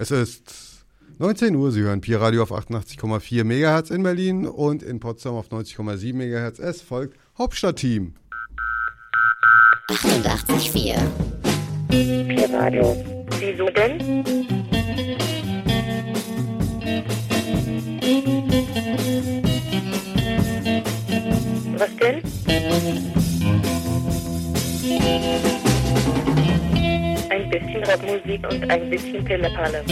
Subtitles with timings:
[0.00, 0.86] Es ist
[1.18, 1.70] 19 Uhr.
[1.72, 6.58] Sie hören Pi Radio auf 88,4 MHz in Berlin und in Potsdam auf 90,7 MHz.
[6.58, 8.14] Es folgt Hauptstadtteam.
[9.90, 10.96] 88,4
[11.90, 12.96] Pi Radio.
[13.38, 14.24] Wieso denn?
[21.76, 22.22] Was denn?
[27.50, 29.82] Bisschen Rockmusik und ein bisschen Pillepalle.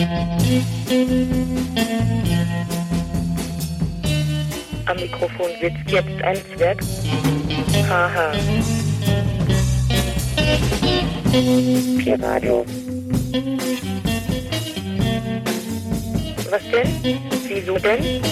[4.87, 6.79] Am Mikrofon sitzt jetzt ein Zwerg.
[7.89, 8.33] Haha.
[11.99, 12.65] Pi Radio.
[16.51, 17.19] Was denn?
[17.49, 18.23] Wieso denn?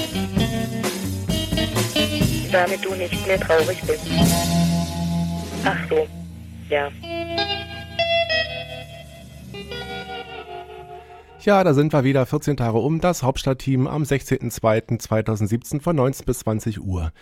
[2.53, 4.07] Damit du nicht mehr traurig bist.
[5.65, 6.07] Ach so.
[6.71, 6.89] Ja.
[11.47, 16.41] Ja, da sind wir wieder 14 Tage um, das Hauptstadtteam am 16.02.2017 von 19 bis
[16.41, 17.13] 20 Uhr.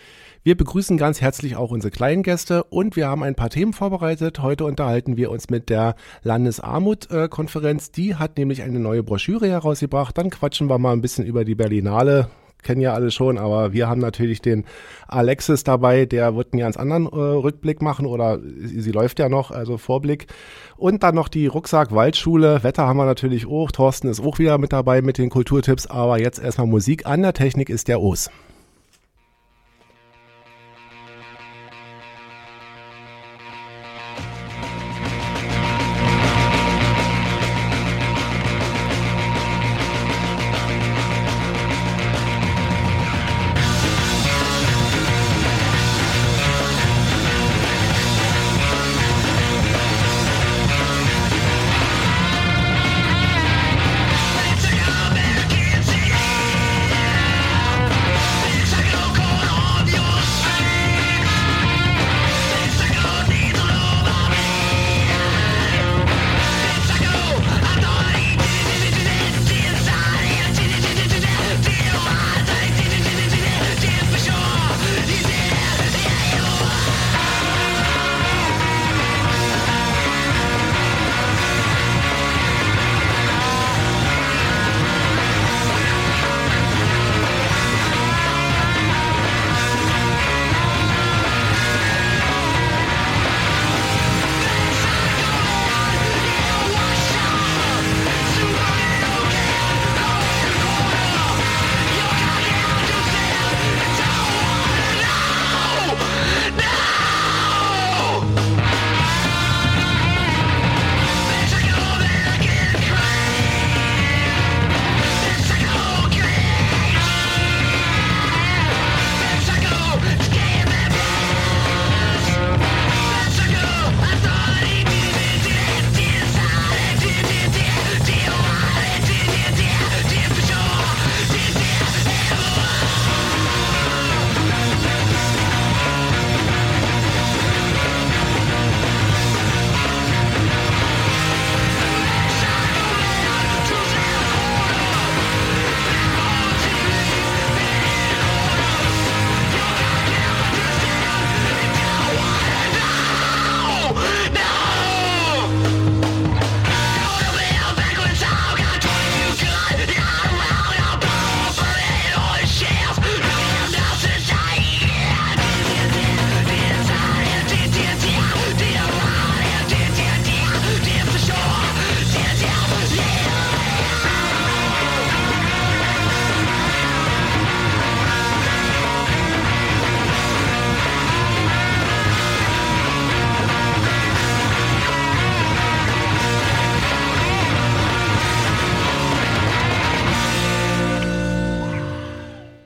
[0.41, 4.41] Wir begrüßen ganz herzlich auch unsere kleinen Gäste und wir haben ein paar Themen vorbereitet.
[4.41, 7.91] Heute unterhalten wir uns mit der Landesarmut-Konferenz.
[7.91, 10.17] Die hat nämlich eine neue Broschüre herausgebracht.
[10.17, 12.27] Dann quatschen wir mal ein bisschen über die Berlinale
[12.65, 14.65] kennen ja alle schon, aber wir haben natürlich den
[15.07, 19.29] Alexis dabei, der wird einen ganz anderen äh, Rückblick machen oder sie, sie, läuft ja
[19.29, 20.27] noch, also Vorblick.
[20.75, 22.63] Und dann noch die Rucksack-Waldschule.
[22.63, 23.71] Wetter haben wir natürlich auch.
[23.71, 27.05] Thorsten ist auch wieder mit dabei mit den Kulturtipps, aber jetzt erstmal Musik.
[27.05, 28.29] An der Technik ist der Os.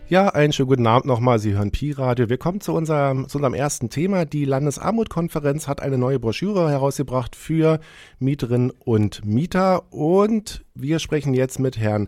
[0.10, 1.38] Ja, einen schönen guten Abend nochmal.
[1.38, 2.30] Sie hören Pi-Radio.
[2.30, 4.26] Wir kommen zu unserem, zu unserem ersten Thema.
[4.26, 7.80] Die Landesarmutkonferenz hat eine neue Broschüre herausgebracht für
[8.18, 9.94] Mieterinnen und Mieter.
[9.94, 12.08] Und wir sprechen jetzt mit Herrn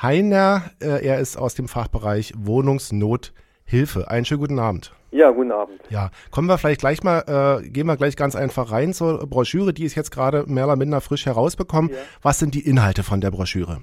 [0.00, 0.62] Heiner.
[0.80, 4.08] Äh, er ist aus dem Fachbereich Wohnungsnothilfe.
[4.08, 4.94] Einen schönen guten Abend.
[5.10, 5.80] Ja, guten Abend.
[5.90, 9.74] Ja, kommen wir vielleicht gleich mal, äh, gehen wir gleich ganz einfach rein zur Broschüre.
[9.74, 11.90] Die ist jetzt gerade mehr oder minder frisch herausbekommen.
[11.90, 11.96] Ja.
[12.22, 13.80] Was sind die Inhalte von der Broschüre?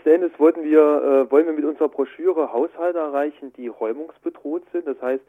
[0.00, 4.86] Letzten Endes wollten wir, äh, wollen wir mit unserer Broschüre Haushalte erreichen, die räumungsbedroht sind.
[4.86, 5.22] Das heißt,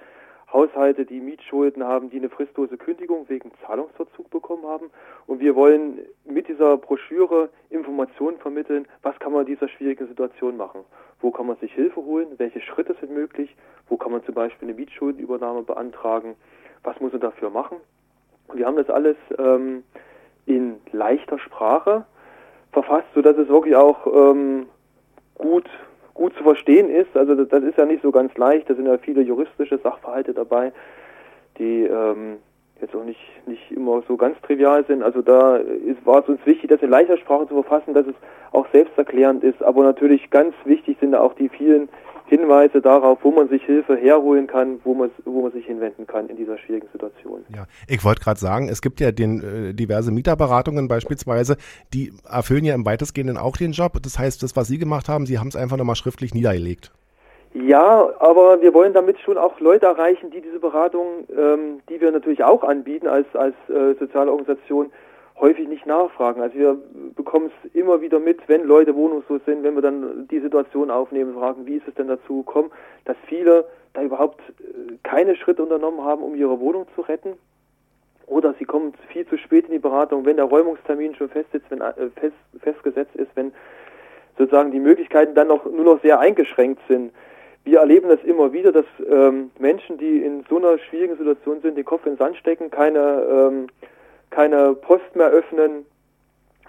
[0.53, 4.89] Haushalte, die Mietschulden haben, die eine fristlose Kündigung wegen Zahlungsverzug bekommen haben.
[5.27, 10.55] Und wir wollen mit dieser Broschüre Informationen vermitteln, was kann man in dieser schwierigen Situation
[10.55, 10.85] machen.
[11.19, 12.27] Wo kann man sich Hilfe holen?
[12.37, 13.53] Welche Schritte sind möglich?
[13.89, 16.35] Wo kann man zum Beispiel eine Mietschuldenübernahme beantragen?
[16.83, 17.75] Was muss man dafür machen?
[18.47, 19.83] Und wir haben das alles ähm,
[20.45, 22.05] in leichter Sprache
[22.71, 24.67] verfasst, sodass es wirklich auch ähm,
[25.35, 25.69] gut
[26.13, 27.15] gut zu verstehen ist.
[27.15, 28.69] Also das, das, ist ja nicht so ganz leicht.
[28.69, 30.71] Da sind ja viele juristische Sachverhalte dabei,
[31.57, 32.37] die ähm,
[32.81, 35.03] jetzt auch nicht, nicht immer so ganz trivial sind.
[35.03, 38.15] Also da ist, war es uns wichtig, das in leichter Sprache zu verfassen, dass es
[38.51, 39.63] auch selbsterklärend ist.
[39.63, 41.89] Aber natürlich ganz wichtig sind da auch die vielen
[42.31, 46.29] Hinweise darauf, wo man sich Hilfe herholen kann, wo man, wo man sich hinwenden kann
[46.29, 47.43] in dieser schwierigen Situation.
[47.53, 51.57] Ja, ich wollte gerade sagen, es gibt ja den, äh, diverse Mieterberatungen beispielsweise,
[51.93, 53.97] die erfüllen ja im weitestgehenden auch den Job.
[54.01, 56.93] Das heißt, das, was Sie gemacht haben, Sie haben es einfach nochmal schriftlich niedergelegt.
[57.53, 62.11] Ja, aber wir wollen damit schon auch Leute erreichen, die diese Beratung, ähm, die wir
[62.11, 64.89] natürlich auch anbieten als, als äh, soziale Organisation,
[65.41, 66.41] häufig nicht nachfragen.
[66.41, 66.77] Also wir
[67.15, 71.33] bekommen es immer wieder mit, wenn Leute wohnungslos sind, wenn wir dann die Situation aufnehmen,
[71.33, 72.71] fragen, wie ist es denn dazu gekommen,
[73.05, 77.33] dass viele da überhaupt äh, keine Schritte unternommen haben, um ihre Wohnung zu retten.
[78.27, 81.81] Oder sie kommen viel zu spät in die Beratung, wenn der Räumungstermin schon fest wenn,
[81.81, 83.51] äh, fest, festgesetzt ist, wenn
[84.37, 87.11] sozusagen die Möglichkeiten dann noch nur noch sehr eingeschränkt sind.
[87.63, 91.77] Wir erleben das immer wieder, dass ähm, Menschen, die in so einer schwierigen Situation sind,
[91.77, 93.67] den Kopf in den Sand stecken, keine ähm,
[94.31, 95.85] keine Post mehr öffnen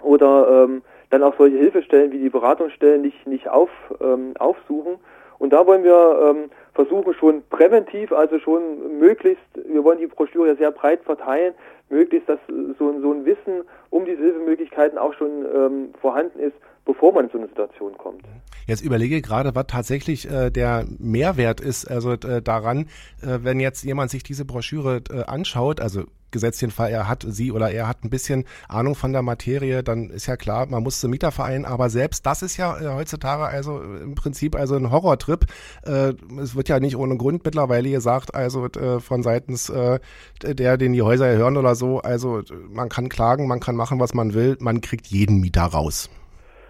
[0.01, 3.69] oder ähm, dann auch solche Hilfestellen wie die Beratungsstellen nicht, nicht auf,
[4.01, 4.95] ähm, aufsuchen.
[5.39, 10.47] Und da wollen wir ähm, versuchen, schon präventiv, also schon möglichst, wir wollen die Broschüre
[10.47, 11.53] ja sehr breit verteilen,
[11.89, 16.55] möglichst, dass so, so ein Wissen um diese Hilfemöglichkeiten auch schon ähm, vorhanden ist,
[16.85, 18.21] bevor man in so eine Situation kommt.
[18.67, 22.87] Jetzt überlege gerade, was tatsächlich äh, der Mehrwert ist, also äh, daran,
[23.21, 27.25] äh, wenn jetzt jemand sich diese Broschüre äh, anschaut, also gesetzt den Fall, er hat
[27.25, 30.83] sie oder er hat ein bisschen Ahnung von der Materie, dann ist ja klar, man
[30.83, 34.91] muss zum Mieterverein, aber selbst das ist ja äh, heutzutage also im Prinzip also ein
[34.91, 35.45] Horrortrip.
[35.85, 39.99] Äh, es wird ja nicht ohne Grund mittlerweile gesagt, also äh, von seitens äh,
[40.43, 44.13] der, den die Häuser hören oder so, also man kann klagen, man kann machen, was
[44.13, 46.09] man will, man kriegt jeden Mieter raus.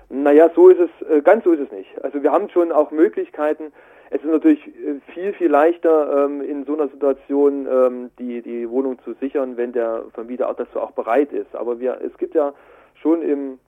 [0.10, 1.90] Naja, so ist es, äh, ganz so ist es nicht.
[2.04, 3.72] Also wir haben schon auch Möglichkeiten,
[4.14, 8.70] es ist natürlich äh, viel, viel leichter, ähm, in so einer Situation ähm, die, die
[8.70, 11.56] Wohnung zu sichern, wenn der Vermieter dazu auch bereit ist.
[11.56, 12.54] Aber wir, es gibt ja
[13.02, 13.60] schon im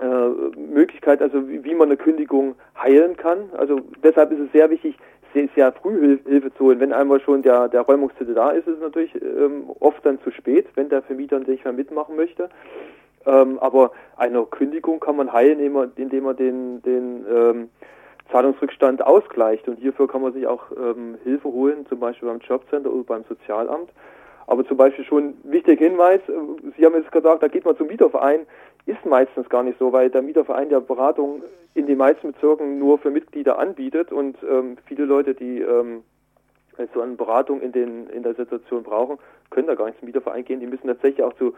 [0.00, 3.50] äh, Möglichkeit, also wie, wie, man eine Kündigung heilen kann.
[3.56, 4.96] Also deshalb ist es sehr wichtig,
[5.54, 6.80] sehr, früh Hilfe zu holen.
[6.80, 10.32] Wenn einmal schon der, der Räumungstitel da ist, ist es natürlich ähm, oft dann zu
[10.32, 12.48] spät, wenn der Vermieter nicht mehr mitmachen möchte.
[13.26, 17.68] Ähm, aber eine Kündigung kann man heilen, indem man, indem man den, den ähm,
[18.30, 19.68] Zahlungsrückstand ausgleicht.
[19.68, 23.24] Und hierfür kann man sich auch ähm, Hilfe holen, zum Beispiel beim Jobcenter oder beim
[23.28, 23.90] Sozialamt.
[24.46, 26.32] Aber zum Beispiel schon wichtiger Hinweis, äh,
[26.76, 28.46] Sie haben jetzt gesagt, da geht man zum Mieterverein,
[28.86, 31.42] ist meistens gar nicht so, weil der Mieterverein der Beratung
[31.74, 36.02] in den meisten Bezirken nur für Mitglieder anbietet und ähm, viele Leute, die ähm,
[36.94, 39.18] so eine Beratung in, den, in der Situation brauchen,
[39.50, 40.60] können da gar nicht zum Mieterverein gehen.
[40.60, 41.54] Die müssen tatsächlich auch zu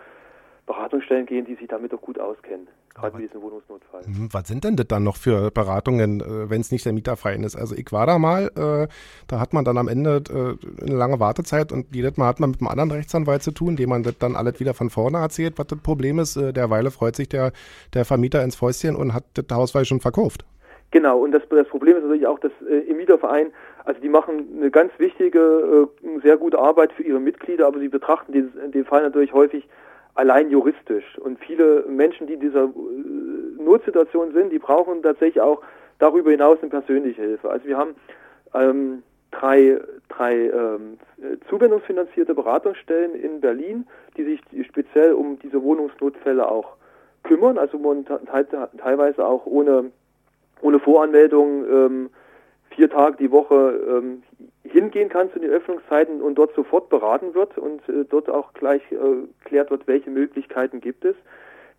[0.67, 4.05] Beratungsstellen gehen, die sich damit auch gut auskennen, gerade mit diesem Wohnungsnotfall.
[4.05, 7.43] Hm, was sind denn das dann noch für Beratungen, äh, wenn es nicht der Mieterverein
[7.43, 7.57] ist?
[7.57, 8.89] Also ich war da mal, äh,
[9.27, 12.51] da hat man dann am Ende äh, eine lange Wartezeit und jedes Mal hat man
[12.51, 15.55] mit einem anderen Rechtsanwalt zu tun, dem man das dann alles wieder von vorne erzählt,
[15.59, 16.37] was das Problem ist.
[16.37, 17.53] Äh, derweile freut sich der,
[17.95, 20.45] der Vermieter ins Fäustchen und hat das Hausweis schon verkauft.
[20.93, 22.51] Genau, und das, das Problem ist natürlich auch, dass
[22.89, 23.53] im Mieterverein,
[23.85, 25.89] also die machen eine ganz wichtige,
[26.25, 29.69] sehr gute Arbeit für ihre Mitglieder, aber sie betrachten den, den Fall natürlich häufig
[30.21, 31.19] allein juristisch.
[31.19, 35.63] Und viele Menschen, die in dieser äh, Notsituation sind, die brauchen tatsächlich auch
[35.99, 37.51] darüber hinaus eine persönliche Hilfe.
[37.51, 37.95] Also wir haben
[38.55, 40.99] ähm, drei, drei ähm,
[41.49, 43.87] zuwendungsfinanzierte Beratungsstellen in Berlin,
[44.17, 46.77] die sich speziell um diese Wohnungsnotfälle auch
[47.23, 48.05] kümmern, also man
[48.79, 49.91] teilweise auch ohne,
[50.63, 52.11] ohne Voranmeldung ähm,
[52.71, 54.23] vier Tage die Woche ähm,
[54.65, 58.83] hingehen kann zu den Öffnungszeiten und dort sofort beraten wird und äh, dort auch gleich
[58.93, 58.97] äh,
[59.45, 61.17] klärt wird, welche Möglichkeiten gibt es.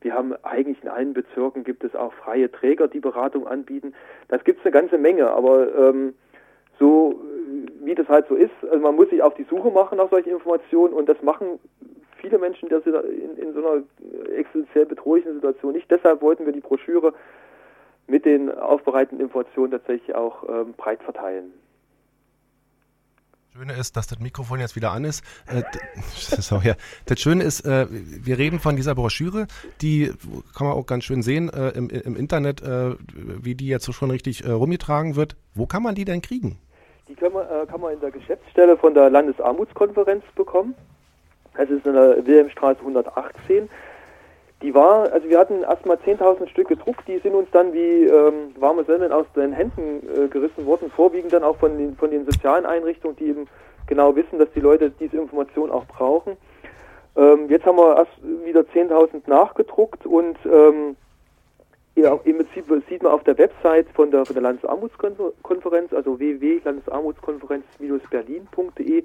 [0.02, 3.94] Wir haben eigentlich in allen Bezirken gibt es auch freie Träger, die Beratung anbieten.
[4.30, 6.16] Das gibt es eine ganze Menge, aber ähm,
[6.80, 9.98] so äh, wie das halt so ist, also man muss sich auf die Suche machen
[9.98, 11.60] nach solchen Informationen und das machen
[12.18, 13.84] viele Menschen in, in so einer
[14.36, 15.90] existenziell bedrohlichen Situation nicht.
[15.90, 17.14] Deshalb wollten wir die Broschüre
[18.08, 21.52] mit den aufbereitenden Informationen tatsächlich auch ähm, breit verteilen.
[23.54, 25.26] Schöne ist, dass das Mikrofon jetzt wieder an ist.
[25.48, 25.64] Äh,
[26.06, 26.76] so, ja.
[27.06, 29.48] Das Schöne ist, äh, wir reden von dieser Broschüre,
[29.82, 30.10] die
[30.58, 33.92] kann man auch ganz schön sehen äh, im, im, Internet, äh, wie die jetzt so
[33.92, 35.36] schon richtig äh, rumgetragen wird.
[35.54, 36.60] Wo kann man die denn kriegen?
[37.10, 40.74] Die kann man, äh, kann man in der Geschäftsstelle von der Landesarmutskonferenz bekommen.
[41.58, 43.70] Das ist in der Wilhelmstraße 118.
[44.62, 48.54] Die war, also wir hatten erstmal 10.000 Stück gedruckt, die sind uns dann wie ähm,
[48.60, 52.26] warme Semmeln aus den Händen äh, gerissen worden, vorwiegend dann auch von den, von den
[52.26, 53.48] sozialen Einrichtungen, die eben
[53.88, 56.38] genau wissen, dass die Leute diese Information auch brauchen.
[57.16, 58.12] Ähm, jetzt haben wir erst
[58.46, 60.96] wieder 10.000 nachgedruckt und ähm,
[61.96, 69.04] ja, im Prinzip sieht man auf der Website von der, von der Landesarmutskonferenz, also www.landesarmutskonferenz-berlin.de,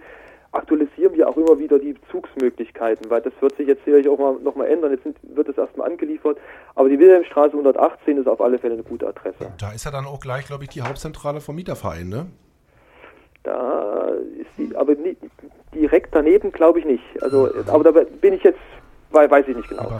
[0.56, 4.34] aktualisieren wir auch immer wieder die Bezugsmöglichkeiten, weil das wird sich jetzt sicherlich auch mal
[4.42, 4.90] nochmal ändern.
[4.90, 6.38] Jetzt sind, wird es erstmal angeliefert,
[6.74, 9.52] aber die Wilhelmstraße 118 ist auf alle Fälle eine gute Adresse.
[9.58, 12.26] Da ist ja dann auch gleich, glaube ich, die Hauptzentrale vom Mieterverein, ne?
[13.42, 14.08] Da
[14.40, 15.16] ist die, aber nie,
[15.72, 17.22] direkt daneben glaube ich nicht.
[17.22, 18.58] Also, aber da bin ich jetzt
[19.10, 19.98] weiß ich nicht genau.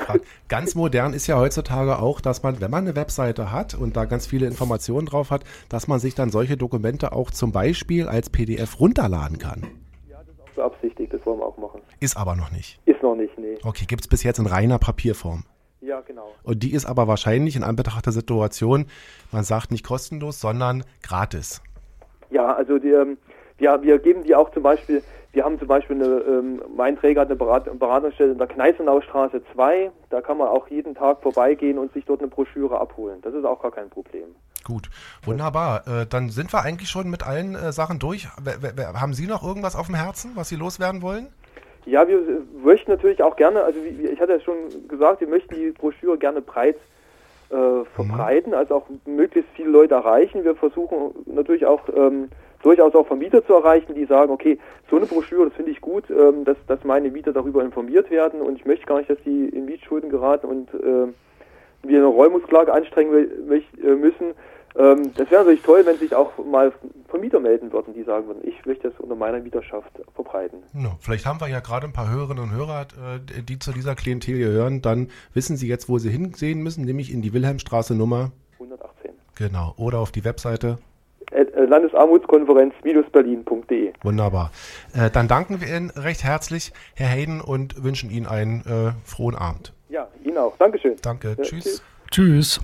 [0.49, 4.05] Ganz modern ist ja heutzutage auch, dass man, wenn man eine Webseite hat und da
[4.05, 8.31] ganz viele Informationen drauf hat, dass man sich dann solche Dokumente auch zum Beispiel als
[8.31, 9.63] PDF runterladen kann.
[10.09, 10.75] Ja, das ist auch
[11.27, 11.81] wir auch machen.
[12.01, 12.79] Ist aber noch nicht.
[12.87, 13.59] Ist noch nicht, nee.
[13.65, 15.45] Okay, gibt es bis jetzt in reiner Papierform.
[15.81, 16.33] Ja, genau.
[16.43, 18.87] Und die ist aber wahrscheinlich in Anbetracht der Situation,
[19.31, 21.63] man sagt nicht kostenlos, sondern gratis.
[22.31, 23.19] Ja, also die, ähm,
[23.59, 25.03] ja, wir geben die auch zum Beispiel,
[25.33, 29.43] wir haben zum Beispiel eine, ähm, mein Träger hat eine Berat Beratungsstelle in der Kneißenaustraße
[29.53, 29.91] 2.
[30.11, 33.21] Da kann man auch jeden Tag vorbeigehen und sich dort eine Broschüre abholen.
[33.23, 34.35] Das ist auch gar kein Problem.
[34.67, 34.91] Gut,
[35.25, 35.87] wunderbar.
[35.87, 38.27] Äh, dann sind wir eigentlich schon mit allen äh, Sachen durch.
[38.95, 41.29] haben Sie noch irgendwas auf dem Herzen, was Sie loswerden wollen?
[41.85, 42.21] Ja, wir
[42.65, 44.57] möchten natürlich auch gerne, also wie, ich hatte ja schon
[44.89, 46.75] gesagt, wir möchten die Broschüre gerne breit
[47.51, 48.59] äh, verbreiten, mhm.
[48.59, 50.43] also auch möglichst viele Leute erreichen.
[50.43, 52.29] Wir versuchen natürlich auch ähm,
[52.65, 54.59] durchaus auch Vermieter zu erreichen, die sagen, okay,
[54.91, 58.41] so eine Broschüre, das finde ich gut, ähm, dass, dass meine Mieter darüber informiert werden
[58.41, 61.13] und ich möchte gar nicht, dass die in Mietschulden geraten und äh,
[61.89, 63.13] wir eine Räumungsklage anstrengen
[63.49, 64.35] äh, müssen.
[64.79, 66.73] Ähm, das wäre natürlich toll, wenn sich auch mal
[67.09, 70.59] Vermieter melden würden, die sagen würden, ich möchte das unter meiner Mieterschaft verbreiten.
[70.75, 73.95] No, vielleicht haben wir ja gerade ein paar Hörerinnen und Hörer, äh, die zu dieser
[73.95, 74.83] Klientel gehören.
[74.83, 79.13] Dann wissen sie jetzt, wo sie hinsehen müssen, nämlich in die Wilhelmstraße Nummer 118.
[79.37, 79.73] Genau.
[79.79, 80.79] Oder auf die Webseite
[81.33, 83.93] äh, Landesarmutskonferenz-berlin.de.
[84.03, 84.53] Wunderbar.
[84.95, 89.35] Äh, dann danken wir Ihnen recht herzlich, Herr Hayden, und wünschen Ihnen einen äh, frohen
[89.35, 89.73] Abend.
[89.89, 90.57] Ja, Ihnen auch.
[90.59, 90.95] Dankeschön.
[91.03, 91.35] Danke.
[91.39, 91.65] Ja, tschüss.
[91.65, 91.83] tschüss.
[92.11, 92.61] Tschüss.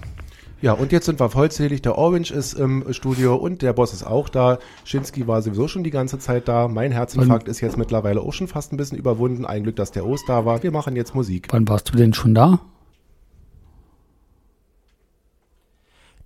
[0.62, 1.83] Ja, und jetzt sind wir vollzählig.
[1.83, 4.61] Der Orange ist im Studio und der Boss ist auch da.
[4.85, 6.69] Schinski war sowieso schon die ganze Zeit da.
[6.69, 9.45] Mein Herzinfarkt ist jetzt mittlerweile auch schon fast ein bisschen überwunden.
[9.45, 10.62] Ein Glück, dass der Ost da war.
[10.62, 11.49] Wir machen jetzt Musik.
[11.50, 12.61] Wann warst du denn schon da?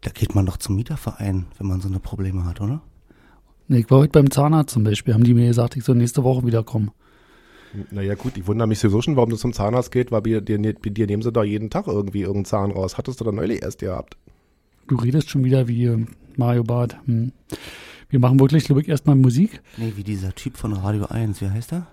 [0.02, 2.82] Da geht man doch zum Mieterverein, wenn man so eine Probleme hat, oder?
[3.68, 5.14] Nee, ich war heute beim Zahnarzt zum Beispiel.
[5.14, 6.90] Haben die mir gesagt, ich soll nächste Woche wiederkommen.
[7.90, 10.74] Naja gut, ich wundere mich sowieso schon, warum du zum Zahnarzt geht, weil bei dir,
[10.74, 12.98] bei dir nehmen sie da jeden Tag irgendwie irgendeinen Zahn raus.
[12.98, 14.16] Hattest du da neulich erst gehabt?
[14.88, 16.06] Du redest schon wieder wie äh,
[16.36, 16.96] Mario Barth.
[17.06, 17.32] Hm.
[18.08, 19.60] Wir machen wirklich, glaube ich, erstmal Musik.
[19.76, 21.88] Nee, wie dieser Typ von Radio 1, wie heißt er?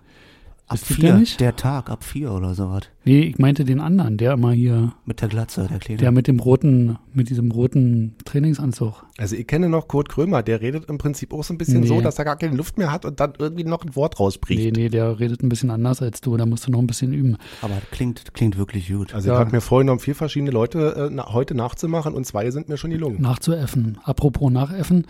[0.67, 2.83] Ab Bist vier, der, der Tag, ab vier oder sowas.
[3.03, 4.93] Nee, ich meinte den anderen, der immer hier.
[5.05, 5.99] Mit der Glatze, der Kleine.
[5.99, 9.05] Der mit dem roten, mit diesem roten Trainingsanzug.
[9.17, 11.87] Also ich kenne noch Kurt Krömer, der redet im Prinzip auch so ein bisschen nee.
[11.87, 14.63] so, dass er gar keine Luft mehr hat und dann irgendwie noch ein Wort rausbricht.
[14.63, 17.13] Nee, nee, der redet ein bisschen anders als du, da musst du noch ein bisschen
[17.13, 17.35] üben.
[17.61, 19.13] Aber klingt, klingt wirklich gut.
[19.13, 19.33] Also ja.
[19.33, 22.77] ich habe mir vorgenommen, vier verschiedene Leute äh, na, heute nachzumachen und zwei sind mir
[22.77, 23.21] schon gelungen.
[23.21, 23.97] Nachzuäffen.
[24.05, 25.07] Apropos nachäffen,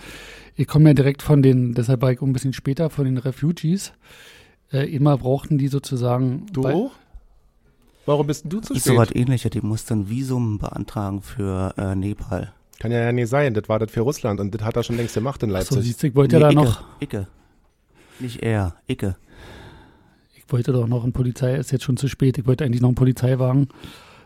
[0.56, 3.94] ich komme ja direkt von den, deshalb war ich ein bisschen später, von den Refugees
[4.74, 6.48] äh, immer brauchten die sozusagen.
[6.52, 6.92] Du auch?
[8.06, 8.78] Warum bist du zu spät?
[8.78, 9.52] Ist so was ähnliches.
[9.52, 12.52] Die mussten ein Visum beantragen für äh, Nepal.
[12.80, 13.54] Kann ja, ja nicht sein.
[13.54, 15.76] Das war das für Russland und das hat er schon längst gemacht in Leipzig.
[15.76, 16.84] So, siehst du, ich wollte nee, ja da Icke, noch.
[17.00, 17.28] Icke.
[18.20, 19.16] Nicht er, Icke.
[20.36, 22.38] Ich wollte doch noch ein Polizei, ist jetzt schon zu spät.
[22.38, 23.70] Ich wollte eigentlich noch einen Polizeiwagen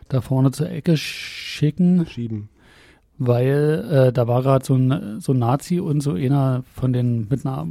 [0.08, 2.06] da vorne zur Ecke schicken.
[2.06, 2.48] Schieben.
[3.18, 7.28] Weil äh, da war gerade so ein, so ein Nazi und so einer von den
[7.28, 7.66] mit einer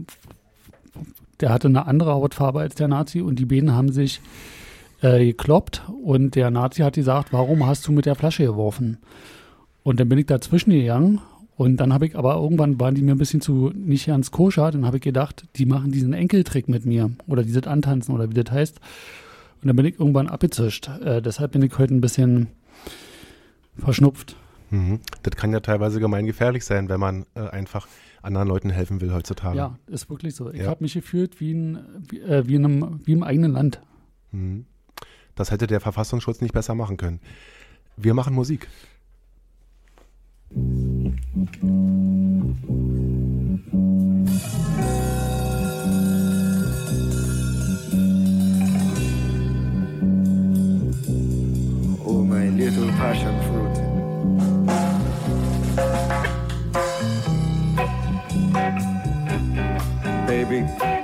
[1.40, 4.22] der hatte eine andere Hautfarbe als der Nazi und die beiden haben sich
[5.02, 8.98] äh, gekloppt und der Nazi hat gesagt, warum hast du mit der Flasche geworfen?
[9.84, 11.22] Und dann bin ich dazwischen gegangen
[11.56, 14.72] und dann habe ich, aber irgendwann waren die mir ein bisschen zu nicht ganz koscher,
[14.72, 18.36] dann habe ich gedacht, die machen diesen Enkeltrick mit mir oder dieses Antanzen oder wie
[18.36, 18.80] das heißt.
[19.62, 20.90] Und dann bin ich irgendwann abgezischt.
[21.04, 22.48] Äh, deshalb bin ich heute ein bisschen
[23.76, 24.36] verschnupft.
[24.70, 25.00] Mhm.
[25.24, 27.88] Das kann ja teilweise gemeingefährlich sein, wenn man äh, einfach
[28.22, 29.58] anderen Leuten helfen will heutzutage.
[29.58, 30.52] Ja, ist wirklich so.
[30.52, 30.68] Ich ja.
[30.68, 33.82] habe mich gefühlt wie, in, wie, äh, wie, in einem, wie im eigenen Land.
[34.32, 34.66] Mhm.
[35.36, 37.20] Das hätte der Verfassungsschutz nicht besser machen können.
[37.96, 38.68] Wir machen Musik.
[52.06, 53.67] Oh, my little passion fruit.
[60.28, 60.97] baby.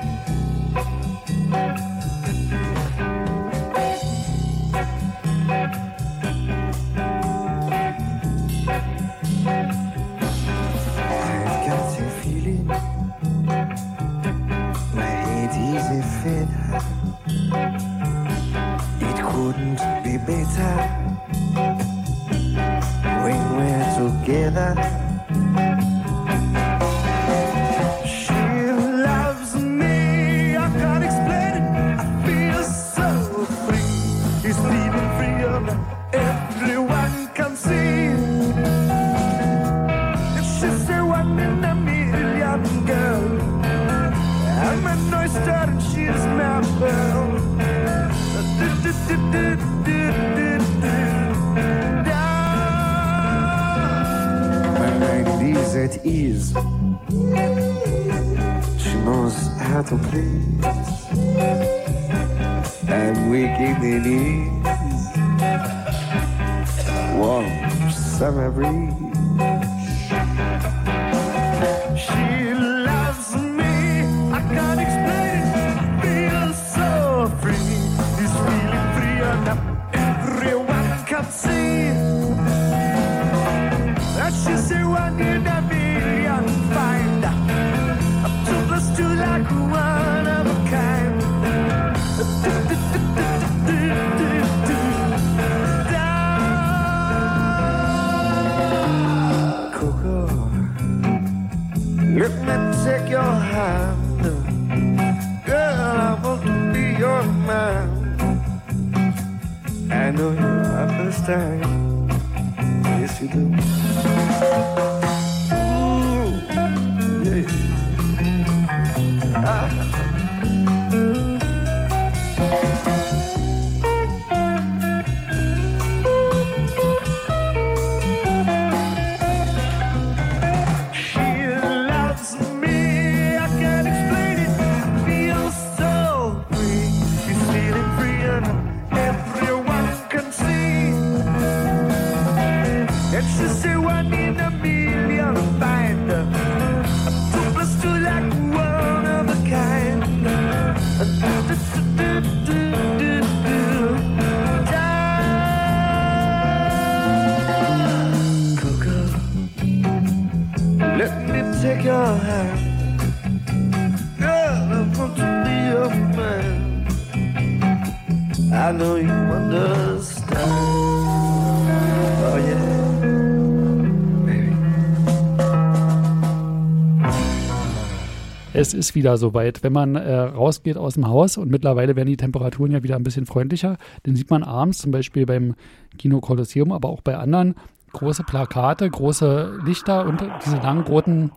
[178.63, 179.62] Es ist wieder soweit.
[179.62, 183.04] Wenn man äh, rausgeht aus dem Haus und mittlerweile werden die Temperaturen ja wieder ein
[183.04, 185.56] bisschen freundlicher, dann sieht man abends zum Beispiel beim
[185.97, 187.56] Kino Kolosseum, aber auch bei anderen
[187.91, 191.32] große Plakate, große Lichter und diese langen roten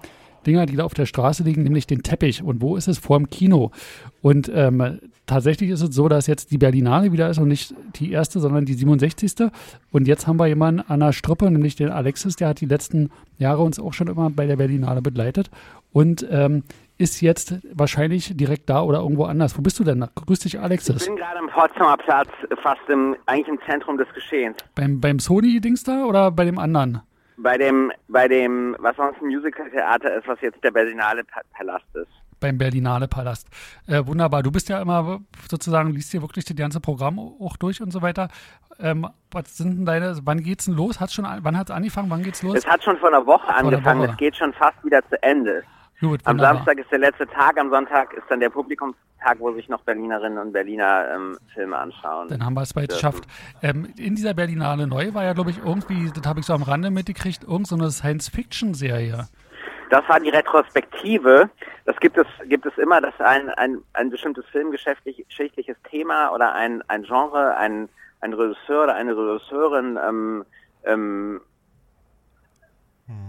[0.47, 2.45] Dinger, die da auf der Straße liegen, nämlich den Teppich.
[2.45, 2.99] Und wo ist es?
[2.99, 3.73] Vorm Kino.
[4.23, 8.13] Und ähm, tatsächlich ist es so, dass jetzt die Berlinale wieder ist und nicht die
[8.13, 9.49] erste, sondern die 67.
[9.91, 13.11] Und jetzt haben wir jemanden an der Strippe, nämlich den Alexis, der hat die letzten
[13.37, 15.51] Jahre uns auch schon immer bei der Berlinale begleitet
[15.97, 16.63] und ähm,
[16.99, 19.57] ist jetzt wahrscheinlich direkt da oder irgendwo anders.
[19.59, 20.07] Wo bist du denn?
[20.15, 21.07] Grüß dich, Ich Alexis.
[21.07, 22.29] bin gerade am Potsdamer Platz,
[22.63, 24.57] fast im, eigentlich im Zentrum des Geschehens.
[24.75, 27.03] Beim, beim Sony-Dings da oder bei dem anderen?
[27.39, 31.85] Bei dem, bei dem, was sonst ein Musical-Theater ist, was jetzt der Berlinale Pa- Palast
[31.95, 32.09] ist.
[32.41, 33.47] Beim Berlinale Palast.
[33.87, 34.43] Äh, wunderbar.
[34.43, 38.01] Du bist ja immer sozusagen, liest dir wirklich das ganze Programm auch durch und so
[38.03, 38.29] weiter.
[38.79, 40.99] Ähm, was sind denn deine, wann geht's denn los?
[41.01, 42.09] Hat's schon, an- wann hat's angefangen?
[42.11, 42.55] Wann geht's los?
[42.57, 44.11] Es hat schon vor einer Woche angefangen, Woche.
[44.13, 45.63] es geht schon fast wieder zu Ende.
[46.01, 46.39] Gut, Am.
[46.39, 50.39] Samstag ist der letzte Tag, am Sonntag ist dann der Publikumstag, wo sich noch Berlinerinnen
[50.39, 52.29] und Berliner ähm, Filme anschauen.
[52.29, 53.25] Dann haben wir es bald geschafft.
[53.63, 56.63] Ähm, in dieser Berlinale Neu war ja, glaube ich, irgendwie, das habe ich so am
[56.63, 59.27] Rande mitgekriegt, irgendeine so Science-Fiction-Serie.
[59.89, 61.49] Das war die Retrospektive.
[61.87, 66.83] Das gibt es, gibt es immer, dass ein, ein, ein bestimmtes filmgeschichtliches Thema oder ein,
[66.89, 67.89] ein Genre, ein,
[68.21, 70.45] ein Regisseur oder eine Regisseurin ähm,
[70.85, 71.41] ähm,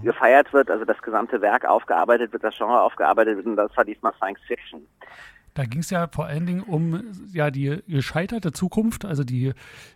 [0.04, 3.86] gefeiert wird, also das gesamte Werk aufgearbeitet wird, das Genre aufgearbeitet wird und das war
[3.86, 4.88] diesmal Science Fiction.
[5.54, 9.54] Da ging es ja vor allen Dingen um ja die gescheiterte Zukunft, also die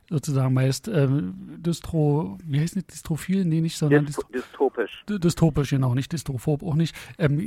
[0.09, 3.45] sozusagen meist ähm, dystro, wie heißt das, dystrophil?
[3.45, 5.03] Nee, nicht, sondern Dysto dystopisch.
[5.07, 6.95] Dy- dystopisch, genau, nicht dystrophob, auch nicht.
[7.19, 7.39] Ähm,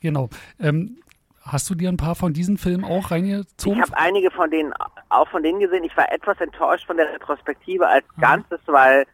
[0.00, 0.30] genau.
[0.58, 0.96] Ähm,
[1.42, 3.82] hast du dir ein paar von diesen Filmen auch Ich reingezogen?
[3.82, 4.72] habe einige von denen,
[5.10, 5.84] auch von denen gesehen.
[5.84, 9.04] Ich war etwas enttäuscht von der Retrospektive als Ganzes, weil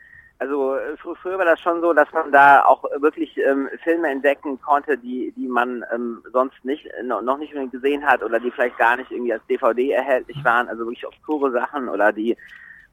[0.41, 4.59] Also fr- früher war das schon so, dass man da auch wirklich ähm, Filme entdecken
[4.63, 8.79] konnte, die die man ähm, sonst nicht äh, noch nicht gesehen hat oder die vielleicht
[8.79, 10.67] gar nicht irgendwie als DVD erhältlich waren.
[10.69, 12.37] Also wirklich obskure Sachen oder die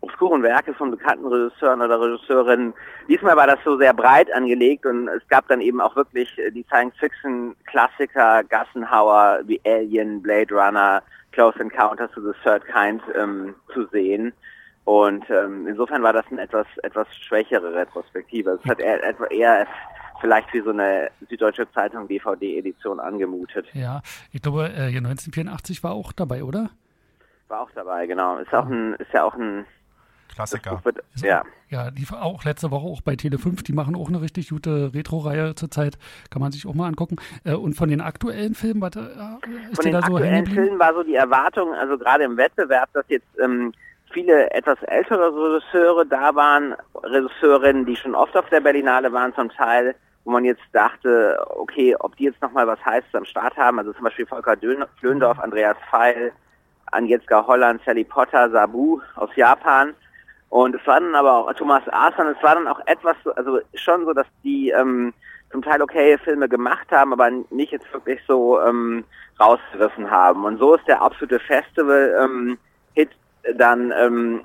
[0.01, 2.73] obskuren Werke von bekannten Regisseuren oder Regisseurinnen.
[3.07, 6.51] Diesmal war das so sehr breit angelegt und es gab dann eben auch wirklich äh,
[6.51, 13.85] die Science-Fiction-Klassiker Gassenhauer wie Alien, Blade Runner, Close Encounters of the Third Kind ähm, zu
[13.87, 14.33] sehen.
[14.87, 18.51] Und ähm, insofern war das eine etwas etwas schwächere Retrospektive.
[18.51, 19.67] Es hat eher, eher
[20.21, 23.67] vielleicht wie so eine Süddeutsche Zeitung DVD-Edition angemutet.
[23.73, 26.69] Ja, ich glaube, äh, hier 1984 war auch dabei, oder?
[27.49, 28.37] War auch dabei, genau.
[28.37, 29.65] Ist auch ein, ist ja auch ein
[30.33, 30.79] Klassiker.
[30.85, 31.43] Wird, ja.
[31.67, 34.93] Ja, die war auch letzte Woche auch bei Tele5, die machen auch eine richtig gute
[34.93, 35.97] Retro-Reihe zurzeit.
[36.29, 37.17] Kann man sich auch mal angucken.
[37.43, 40.45] Äh, und von den aktuellen Filmen, was, äh, ist Von den da so hängen aktuellen?
[40.45, 43.73] Filmen war so die Erwartung, also gerade im Wettbewerb, dass jetzt ähm,
[44.11, 49.49] viele etwas ältere Regisseure da waren, Regisseurinnen, die schon oft auf der Berlinale waren zum
[49.49, 53.79] Teil, wo man jetzt dachte, okay, ob die jetzt nochmal was Heißes am Start haben,
[53.79, 54.55] also zum Beispiel Volker
[54.99, 56.31] Flöndorf, Andreas Feil,
[56.91, 59.93] Agnieszka Holland, Sally Potter, Sabu aus Japan.
[60.49, 63.59] Und es war dann aber auch Thomas Arsan, es war dann auch etwas, so- also
[63.75, 65.13] schon so, dass die ähm,
[65.51, 69.03] zum Teil okay Filme gemacht haben, aber nicht jetzt wirklich so ähm,
[69.39, 70.45] rausgerissen haben.
[70.45, 73.09] Und so ist der absolute Festival-Hit
[73.55, 74.41] dann ähm,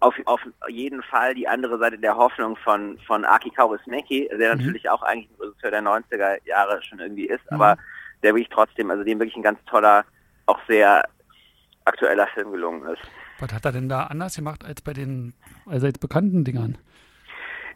[0.00, 4.62] auf, auf jeden Fall die andere Seite der Hoffnung von, von Aki Kaurismäki, der Mhm.
[4.62, 7.76] natürlich auch eigentlich ein Regisseur der 90er Jahre schon irgendwie ist, aber
[8.22, 10.04] der wirklich trotzdem, also dem wirklich ein ganz toller,
[10.46, 11.04] auch sehr
[11.84, 13.02] aktueller Film gelungen ist.
[13.38, 15.34] Was hat er denn da anders gemacht als bei den
[15.66, 16.76] allseits bekannten Dingern?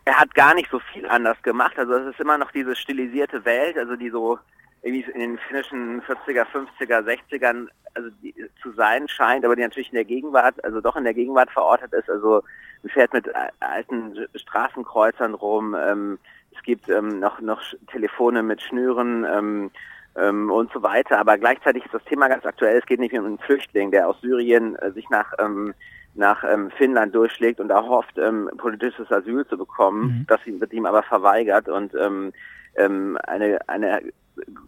[0.04, 1.78] er hat gar nicht so viel anders gemacht.
[1.78, 4.38] Also es ist immer noch diese stilisierte Welt, also die so
[4.84, 9.90] irgendwie in den finnischen 40er, 50er, 60ern also die, zu sein scheint, aber die natürlich
[9.90, 12.10] in der Gegenwart, also doch in der Gegenwart verortet ist.
[12.10, 12.42] Also
[12.82, 15.74] man fährt mit a- alten Straßenkreuzern rum.
[15.78, 16.18] Ähm,
[16.56, 19.24] es gibt ähm, noch noch Telefone mit Schnüren.
[19.24, 19.70] Ähm,
[20.16, 21.18] ähm, und so weiter.
[21.18, 22.78] Aber gleichzeitig ist das Thema ganz aktuell.
[22.78, 25.74] Es geht nicht um einen Flüchtling, der aus Syrien äh, sich nach ähm,
[26.14, 30.02] nach ähm, Finnland durchschlägt und erhofft, ähm, politisches Asyl zu bekommen.
[30.20, 30.26] Mhm.
[30.28, 32.32] Das wird ihm aber verweigert und ähm,
[32.76, 34.00] ähm, eine eine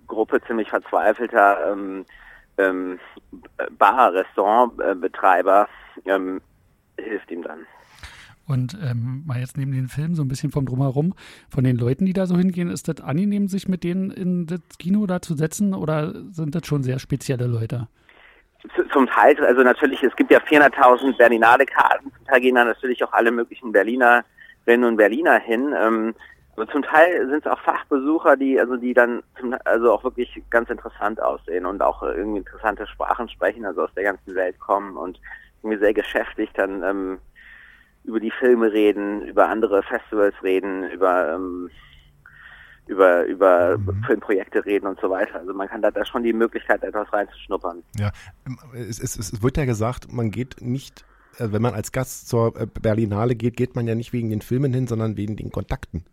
[0.07, 2.05] Gruppe ziemlich verzweifelter ähm,
[2.59, 2.99] ähm,
[3.79, 5.69] Bar-Restaurant-Betreiber
[6.05, 6.41] ähm,
[6.99, 7.67] hilft ihm dann.
[8.49, 11.15] Und ähm, mal jetzt neben den Film so ein bisschen vom Drumherum,
[11.49, 14.61] von den Leuten, die da so hingehen, ist das angenehm, sich mit denen in das
[14.79, 17.89] Kino da zu setzen oder sind das schon sehr spezielle Leute?
[18.93, 23.13] Zum Teil, also natürlich, es gibt ja 400.000 Berlinale-Karten, zum Teil gehen da natürlich auch
[23.13, 25.75] alle möglichen Berlinerinnen und Berliner hin.
[25.77, 26.15] Ähm,
[26.57, 30.43] aber zum Teil sind es auch Fachbesucher, die also die dann zum, also auch wirklich
[30.51, 34.59] ganz interessant aussehen und auch äh, irgendwie interessante Sprachen sprechen, also aus der ganzen Welt
[34.59, 35.21] kommen und
[35.63, 37.19] irgendwie sehr geschäftig dann ähm,
[38.05, 41.71] über die Filme reden, über andere Festivals reden, über ähm,
[42.87, 44.05] über über Mhm.
[44.07, 45.35] Filmprojekte reden und so weiter.
[45.41, 47.83] Also man kann da, da schon die Möglichkeit, etwas reinzuschnuppern.
[47.99, 48.13] Ja,
[48.47, 51.05] ähm, es, es, es wird ja gesagt, man geht nicht,
[51.39, 54.41] äh, wenn man als Gast zur äh, Berlinale geht, geht man ja nicht wegen den
[54.41, 56.05] Filmen hin, sondern wegen den Kontakten.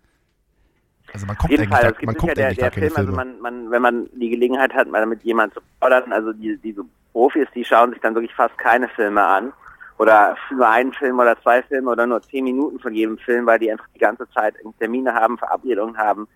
[1.13, 2.93] Also man Auf guckt jeden Fall, gar, es man gibt sicher guckt der, der Film,
[2.95, 6.57] also man, man, wenn man die Gelegenheit hat, mal mit jemandem zu plaudern, also die,
[6.57, 9.53] diese Profis, die schauen sich dann wirklich fast keine Filme an
[9.99, 13.59] oder nur einen Film oder zwei Filme oder nur zehn Minuten von jedem Film, weil
[13.59, 16.27] die einfach die ganze Zeit Termine haben, Verabredungen haben,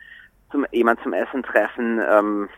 [0.51, 2.49] zum, jemand zum Essen treffen, ähm,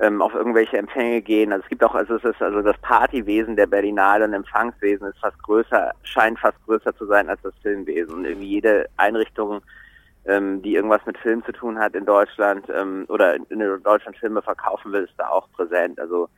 [0.00, 1.52] ähm, auf irgendwelche Empfänge gehen.
[1.52, 5.18] Also es gibt auch, also es ist also das Partywesen der Berlinale und Empfangswesen ist
[5.20, 8.14] fast größer, scheint fast größer zu sein als das Filmwesen.
[8.14, 9.62] Und irgendwie jede Einrichtung,
[10.26, 14.42] ähm, die irgendwas mit Film zu tun hat in Deutschland ähm, oder in Deutschland Filme
[14.42, 16.00] verkaufen will, ist da auch präsent.
[16.00, 16.28] Also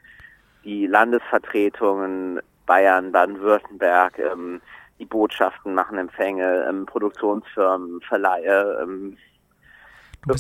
[0.65, 4.61] die Landesvertretungen, Bayern, Baden-Württemberg, ähm,
[4.99, 9.17] die Botschaften machen Empfänge, ähm, Produktionsfirmen, Verleihe, ähm,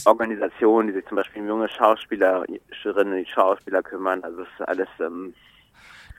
[0.04, 4.24] Organisationen, die sich zum Beispiel um junge Schauspielerinnen, die Schauspieler kümmern.
[4.24, 5.32] Also es ist alles ähm,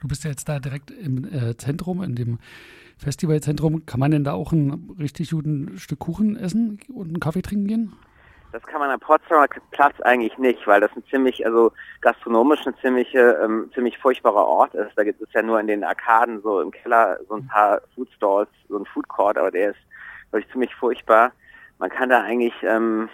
[0.00, 2.38] Du bist ja jetzt da direkt im äh, Zentrum, in dem
[2.98, 3.86] Festivalzentrum.
[3.86, 7.66] Kann man denn da auch ein richtig guten Stück Kuchen essen und einen Kaffee trinken
[7.66, 7.92] gehen?
[8.50, 12.74] Das kann man am Potsdamer Platz eigentlich nicht, weil das ein ziemlich, also gastronomisch ein
[12.80, 14.92] ziemliche, ähm, ziemlich furchtbarer Ort ist.
[14.96, 18.08] Da gibt es ja nur in den Arkaden so im Keller so ein paar Food
[18.16, 19.78] Stalls, so ein Food Court, aber der ist
[20.30, 21.32] wirklich ziemlich furchtbar.
[21.78, 23.10] Man kann da eigentlich, ähm,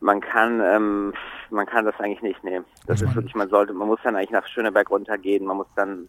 [0.00, 1.12] man kann, ähm,
[1.50, 2.64] man kann das eigentlich nicht nehmen.
[2.86, 5.68] Das Also ist wirklich, man sollte, man muss dann eigentlich nach Schöneberg runtergehen, man muss
[5.76, 6.08] dann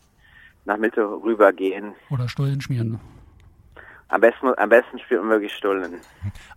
[0.66, 1.94] nach Mitte rübergehen.
[2.10, 3.00] Oder Stullen schmieren?
[4.10, 5.94] Am besten, am besten spielt man wirklich Stullen.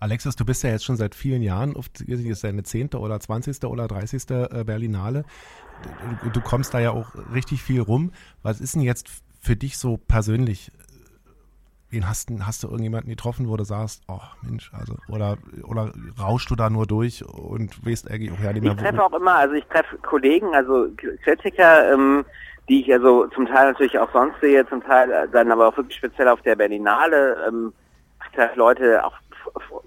[0.00, 2.94] Alexis, du bist ja jetzt schon seit vielen Jahren, das ist deine 10.
[2.94, 3.64] oder 20.
[3.64, 4.28] oder 30.
[4.30, 5.24] äh, Berlinale.
[6.24, 8.10] Du, du kommst da ja auch richtig viel rum.
[8.42, 9.08] Was ist denn jetzt
[9.40, 10.72] für dich so persönlich,
[11.90, 15.92] wen hast, du- hast du irgendjemanden getroffen, wo du sagst, oh Mensch, also, oder, oder
[16.18, 19.12] rauschst du da nur durch und weißt eigentlich auch ja nicht mehr, Ich treffe auch
[19.12, 20.88] immer, also ich treffe Kollegen, also
[21.22, 22.24] Kritiker, ähm,
[22.68, 25.76] die ich also zum Teil natürlich auch sonst sehe, zum Teil äh, dann aber auch
[25.76, 27.44] wirklich speziell auf der Berlinale.
[27.46, 27.72] Ähm,
[28.32, 29.14] ich Leute, auch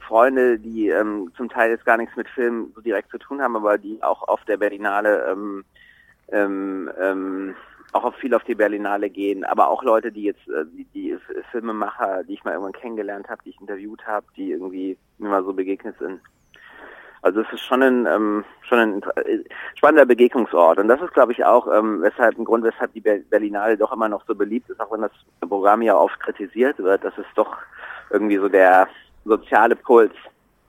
[0.07, 3.55] Freunde, die ähm, zum Teil jetzt gar nichts mit Film so direkt zu tun haben,
[3.55, 5.65] aber die auch auf der Berlinale ähm,
[6.29, 7.55] ähm, ähm,
[7.93, 11.17] auch auf viel auf die Berlinale gehen, aber auch Leute, die jetzt äh, die, die
[11.51, 15.43] Filmemacher, die ich mal irgendwann kennengelernt habe, die ich interviewt habe, die irgendwie mir mal
[15.43, 16.19] so begegnet sind.
[17.21, 19.43] Also es ist schon ein ähm, schon ein äh,
[19.75, 23.19] spannender Begegnungsort und das ist, glaube ich, auch ähm, weshalb ein Grund, weshalb die Ber-
[23.30, 27.03] Berlinale doch immer noch so beliebt ist, auch wenn das Programm ja oft kritisiert wird,
[27.03, 27.58] dass es doch
[28.10, 28.88] irgendwie so der
[29.25, 30.13] soziale Puls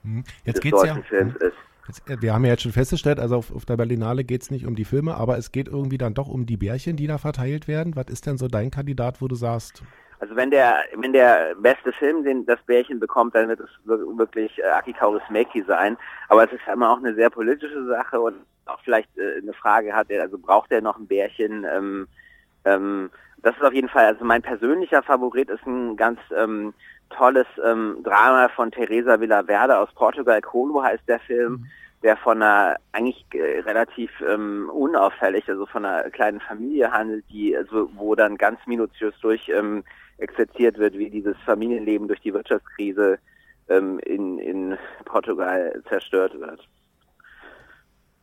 [0.03, 0.23] Hm.
[0.45, 1.57] Jetzt des geht's ja, deutschen Films ist.
[1.87, 4.65] jetzt, äh, wir haben ja jetzt schon festgestellt, also auf, auf der Berlinale geht's nicht
[4.65, 7.67] um die Filme, aber es geht irgendwie dann doch um die Bärchen, die da verteilt
[7.67, 7.95] werden.
[7.95, 9.83] Was ist denn so dein Kandidat, wo du sagst,
[10.19, 14.17] Also wenn der wenn der beste Film den das Bärchen bekommt, dann wird es wir-
[14.17, 15.97] wirklich äh, Aki Kaurismäki sein.
[16.27, 19.53] Aber es ist ja immer auch eine sehr politische Sache und auch vielleicht äh, eine
[19.53, 21.65] Frage hat er, also braucht er noch ein Bärchen?
[21.65, 22.07] Ähm,
[22.65, 23.09] ähm,
[23.41, 26.73] das ist auf jeden Fall, also mein persönlicher Favorit ist ein ganz ähm,
[27.09, 30.41] tolles ähm, Drama von Teresa Villaverde aus Portugal.
[30.41, 31.65] Colo heißt der Film,
[32.03, 37.55] der von einer eigentlich äh, relativ ähm, unauffällig, also von einer kleinen Familie handelt, die
[37.55, 39.83] also wo dann ganz minutiös durch ähm,
[40.17, 43.19] exerziert wird, wie dieses Familienleben durch die Wirtschaftskrise
[43.67, 46.67] ähm, in, in Portugal zerstört wird.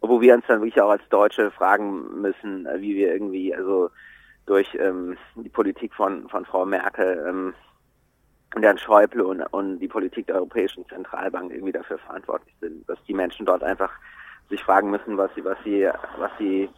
[0.01, 3.91] Wo wir uns dann wirklich auch als Deutsche fragen müssen, äh, wie wir irgendwie also
[4.47, 7.55] durch ähm, die Politik von, von Frau Merkel ähm,
[8.55, 12.99] und Herrn Schäuble und, und die Politik der Europäischen Zentralbank irgendwie dafür verantwortlich sind, dass
[13.07, 13.91] die Menschen dort einfach
[14.49, 16.69] sich fragen müssen, was sie, was sie, was sie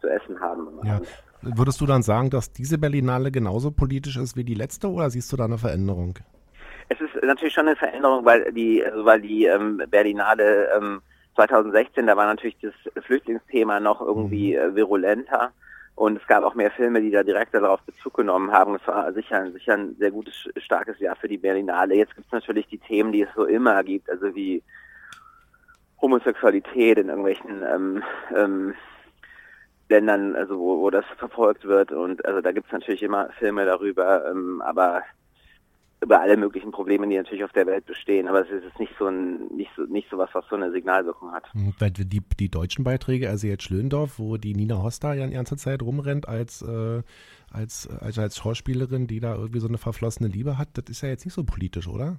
[0.00, 0.68] zu essen haben.
[0.84, 1.00] ja,
[1.42, 5.32] würdest du dann sagen, dass diese Berlinale genauso politisch ist wie die letzte oder siehst
[5.32, 6.18] du da eine Veränderung?
[6.88, 11.02] Es ist natürlich schon eine Veränderung, weil die, also weil die ähm, Berlinale ähm,
[11.34, 15.52] 2016, da war natürlich das Flüchtlingsthema noch irgendwie äh, virulenter
[15.98, 18.76] und es gab auch mehr Filme, die da direkt darauf Bezug genommen haben.
[18.76, 21.96] Es war sicher, sicher ein sehr gutes, starkes Jahr für die Berlinale.
[21.96, 24.62] Jetzt gibt es natürlich die Themen, die es so immer gibt, also wie
[26.00, 28.74] Homosexualität in irgendwelchen ähm, ähm,
[29.88, 33.64] Ländern, also wo, wo das verfolgt wird und also da gibt es natürlich immer Filme
[33.64, 35.02] darüber, ähm, aber
[36.00, 38.28] über alle möglichen Probleme, die natürlich auf der Welt bestehen.
[38.28, 41.32] Aber es ist nicht so ein, nicht so, nicht so was, was so eine Signalwirkung
[41.32, 41.52] hat.
[41.52, 45.56] Hm, die, die deutschen Beiträge, also jetzt Schlöndorf, wo die Nina Hosta ja die ganze
[45.56, 47.02] Zeit rumrennt als, äh,
[47.50, 51.08] als, als, als Schauspielerin, die da irgendwie so eine verflossene Liebe hat, das ist ja
[51.08, 52.18] jetzt nicht so politisch, oder?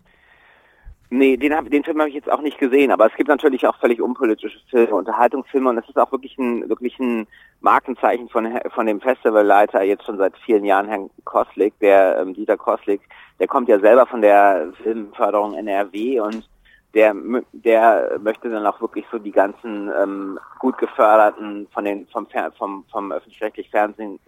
[1.11, 3.65] Nee, den, hab, den Film habe ich jetzt auch nicht gesehen, aber es gibt natürlich
[3.65, 7.25] auch völlig unpolitische Filme, Unterhaltungsfilme und es ist auch wirklich ein, wirklich ein
[7.61, 12.57] Markenzeichen von, von dem Festivalleiter jetzt schon seit vielen Jahren, Herrn Koslik, der ähm, Dieter
[12.57, 13.01] Koslik,
[13.39, 16.47] der kommt ja selber von der Filmförderung NRW und
[16.93, 17.15] der,
[17.53, 22.85] der möchte dann auch wirklich so die ganzen ähm, gut geförderten, von den vom, vom,
[22.91, 24.19] vom öffentlich-rechtlich Fernsehen,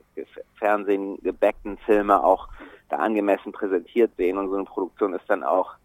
[0.58, 2.48] Fernsehen gebackten Filme auch
[2.90, 5.76] da angemessen präsentiert sehen und so eine Produktion ist dann auch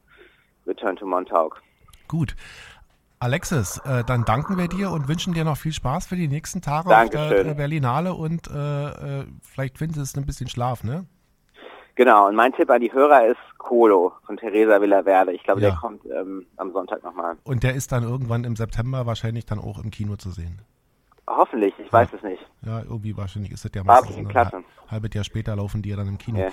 [0.67, 1.63] Return to Montauk.
[2.09, 2.35] Gut.
[3.19, 6.61] Alexis, äh, dann danken wir dir und wünschen dir noch viel Spaß für die nächsten
[6.61, 7.49] Tage auf der Dankeschön.
[7.53, 11.07] äh, Berlinale und äh, äh, vielleicht findest du ein bisschen Schlaf, ne?
[11.95, 15.33] Genau, und mein Tipp an die Hörer ist Colo von Theresa Villaverde.
[15.33, 15.71] Ich glaube, Ja.
[15.71, 17.37] der kommt ähm, am Sonntag nochmal.
[17.45, 20.61] Und der ist dann irgendwann im September wahrscheinlich dann auch im Kino zu sehen.
[21.27, 22.45] Hoffentlich, ich weiß es nicht.
[22.67, 25.97] Ja, irgendwie wahrscheinlich ist das ja meistens ein ein halbes Jahr später laufen die ja
[25.97, 26.39] dann im Kino.
[26.39, 26.49] Ja.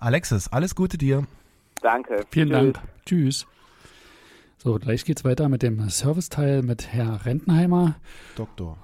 [0.00, 1.24] Alexis, alles Gute dir.
[1.80, 2.24] Danke.
[2.30, 2.72] Vielen Tschüss.
[2.72, 2.88] Dank.
[3.06, 3.46] Tschüss.
[4.60, 7.94] So, gleich geht's weiter mit dem Serviceteil mit Herr Rentenheimer.
[8.34, 8.76] Doktor.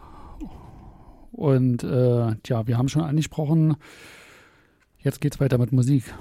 [1.32, 3.74] Und äh, ja, wir haben schon angesprochen,
[5.00, 6.14] jetzt geht's weiter mit Musik.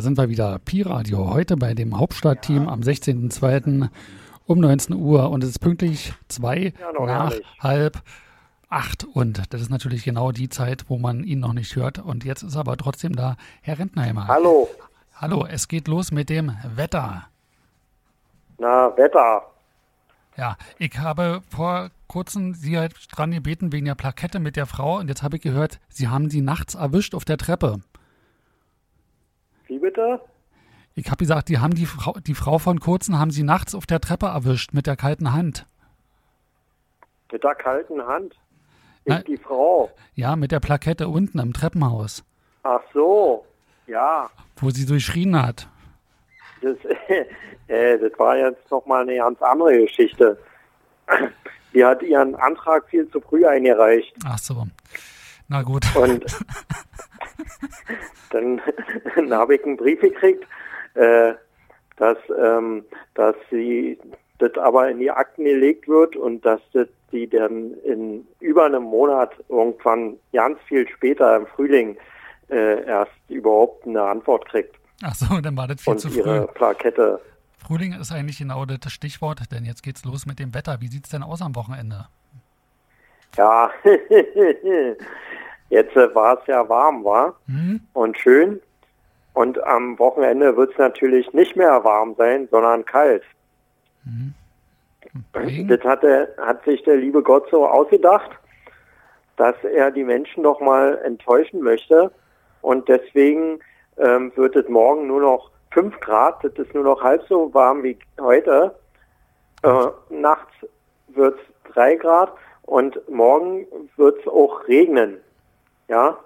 [0.00, 0.58] Sind wir wieder.
[0.58, 3.88] Pi-Radio, heute bei dem Hauptstadtteam am 16.02.
[4.46, 8.02] um 19 Uhr und es ist pünktlich zwei Ja, nach halb
[8.70, 12.24] acht und das ist natürlich genau die Zeit, wo man ihn noch nicht hört und
[12.24, 14.28] jetzt ist aber trotzdem da Herr Rentnheimer.
[14.28, 14.68] Hallo.
[15.14, 17.26] Hallo, es geht los mit dem Wetter.
[18.58, 19.42] Na, Wetter.
[20.38, 24.98] Ja, ich habe vor kurzem Sie halt dran gebeten wegen der Plakette mit der Frau
[24.98, 27.80] und jetzt habe ich gehört, Sie haben sie nachts erwischt auf der Treppe.
[29.72, 30.20] Wie bitte?
[30.94, 33.86] Ich habe gesagt, die haben die Frau, die Frau von Kurzen haben sie nachts auf
[33.86, 35.64] der Treppe erwischt mit der kalten Hand.
[37.32, 38.34] Mit der kalten Hand.
[39.06, 39.90] Na- die Frau.
[40.14, 42.22] Ja, mit der Plakette unten im Treppenhaus,
[42.64, 43.46] Ach so.
[43.86, 44.28] Ja.
[44.60, 45.66] wo sie so geschrien hat.
[46.60, 46.76] Das,
[47.68, 50.36] äh, das war jetzt nochmal eine ganz andere Geschichte.
[51.72, 54.14] Die hat ihren Antrag viel zu früh eingereicht.
[54.26, 54.66] Ach so.
[55.48, 55.84] Na gut.
[55.96, 56.24] Und
[58.30, 58.60] dann,
[59.16, 60.44] dann habe ich einen Brief gekriegt,
[60.94, 61.34] äh,
[61.96, 63.98] dass, ähm, dass sie
[64.38, 68.84] das aber in die Akten gelegt wird und dass das die dann in über einem
[68.84, 71.98] Monat irgendwann ganz viel später im Frühling
[72.48, 76.46] äh, erst überhaupt eine Antwort kriegt Ach so, dann war das viel und zu ihre
[76.46, 76.54] früh.
[76.54, 77.20] Plakette.
[77.58, 80.80] Frühling ist eigentlich genau das Stichwort, denn jetzt geht's los mit dem Wetter.
[80.80, 82.06] Wie sieht's denn aus am Wochenende?
[83.36, 83.70] Ja,
[85.70, 87.80] jetzt äh, war es ja warm, war Hm?
[87.94, 88.60] und schön.
[89.34, 93.22] Und am Wochenende wird es natürlich nicht mehr warm sein, sondern kalt.
[95.34, 95.68] Regen?
[95.68, 98.30] Das hat, er, hat sich der liebe Gott so ausgedacht,
[99.36, 102.10] dass er die Menschen doch mal enttäuschen möchte.
[102.60, 103.58] Und deswegen
[103.98, 106.44] ähm, wird es morgen nur noch 5 Grad.
[106.44, 108.74] Das ist nur noch halb so warm wie heute.
[109.62, 110.52] Äh, nachts
[111.08, 112.32] wird es 3 Grad
[112.72, 115.18] und morgen wird es auch regnen.
[115.88, 116.16] Ja.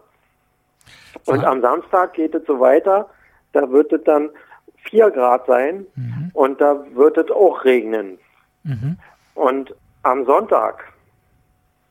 [1.26, 1.50] Und Ah.
[1.50, 3.08] am Samstag geht es so weiter.
[3.52, 4.30] Da wird es dann
[4.88, 6.30] 4 Grad sein Mhm.
[6.34, 8.18] und da wird es auch regnen.
[8.62, 8.96] Mhm.
[9.34, 10.84] Und am Sonntag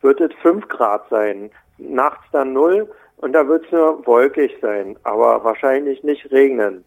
[0.02, 4.96] wird es 5 Grad sein, nachts dann 0 und da wird es nur wolkig sein,
[5.04, 6.86] aber wahrscheinlich nicht regnen.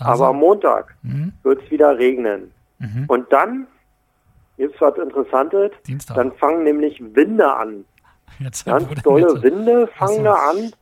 [0.00, 1.34] Aber am Montag Mhm.
[1.42, 2.52] wird es wieder regnen.
[2.78, 3.04] Mhm.
[3.08, 3.66] Und dann
[4.62, 6.16] gibt's was Interessantes, Dienstag.
[6.16, 7.84] dann fangen nämlich Winde an.
[8.38, 9.42] Jetzt Ganz dolle jetzt?
[9.42, 10.72] Winde fangen da an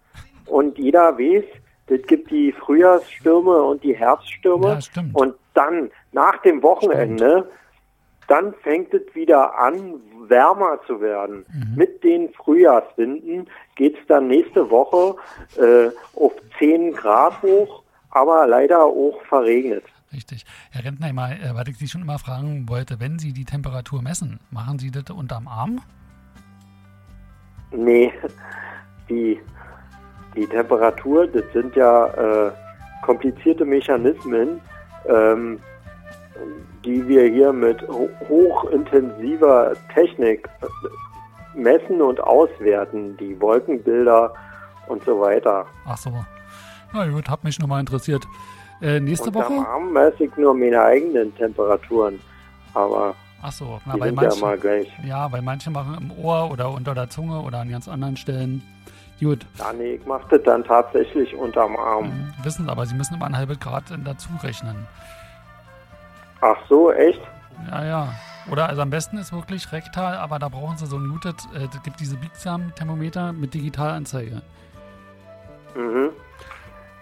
[0.46, 1.44] und jeder weiß,
[1.86, 4.68] das gibt die Frühjahrsstürme und die Herbststürme.
[4.68, 5.14] Ja, stimmt.
[5.14, 7.48] Und dann, nach dem Wochenende,
[8.28, 9.94] dann fängt es wieder an,
[10.28, 11.46] wärmer zu werden.
[11.52, 11.74] Mhm.
[11.76, 15.16] Mit den Frühjahrswinden geht es dann nächste Woche
[15.56, 19.84] äh, auf 10 Grad hoch, aber leider auch verregnet.
[20.12, 20.44] Richtig.
[20.72, 24.40] Herr Rentnheimer, äh, was ich Sie schon immer fragen wollte, wenn Sie die Temperatur messen,
[24.50, 25.80] machen Sie das unterm Arm?
[27.70, 28.12] Nee,
[29.08, 29.40] die,
[30.34, 32.52] die Temperatur, das sind ja äh,
[33.02, 34.60] komplizierte Mechanismen,
[35.06, 35.60] ähm,
[36.84, 44.32] die wir hier mit ho hochintensiver Technik äh, messen und auswerten, die Wolkenbilder
[44.88, 45.66] und so weiter.
[45.86, 46.12] Ach so.
[46.92, 48.26] Na gut, hat mich nur mal interessiert.
[48.82, 49.68] Äh, nächste und am Woche?
[49.68, 52.18] Arm messe ich nur meine eigenen Temperaturen,
[52.74, 54.88] aber Ach so, na, bei ja manchen, mal gleich.
[55.04, 58.62] ja, weil manche machen im Ohr oder unter der Zunge oder an ganz anderen Stellen.
[59.18, 62.06] Gut, Ja, nee, ich mache das dann tatsächlich unterm Arm.
[62.06, 62.32] mhm.
[62.42, 64.86] wissen Sie, aber Sie müssen immer ein halbes Grad dazu rechnen.
[66.40, 67.20] Ach so, echt?
[67.70, 68.14] Ja, ja.
[68.50, 71.64] Oder also am besten ist wirklich rektal, aber da brauchen Sie so ein Muted, äh,
[71.64, 74.40] es gibt diese biegsamen Thermometer mit Digitalanzeige.
[75.74, 76.10] Mhm.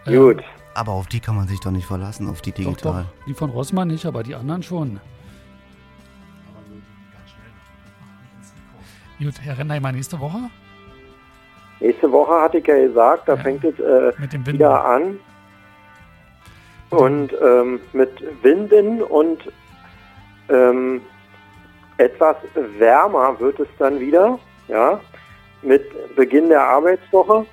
[0.07, 0.43] Ähm, Gut.
[0.79, 3.03] Aber auf die kann man sich doch nicht verlassen, auf die Doch, digital.
[3.03, 5.01] doch, die von Rossmann nicht, aber die anderen schon.
[9.18, 10.39] Gut, Herr Rennheimer, nächste Woche
[11.81, 13.43] Nächste Woche hatte ich ja gesagt, da Ja.
[13.43, 14.55] fängt es äh, mit dem Wind.
[14.59, 15.18] wieder an.
[16.91, 18.11] Und ähm, mit
[18.43, 19.41] Winden und
[20.49, 21.01] ähm,
[21.99, 22.37] etwas
[22.79, 25.01] wärmer wird es dann wieder, ja,
[25.62, 25.83] mit
[26.16, 27.45] Beginn der Arbeitswoche.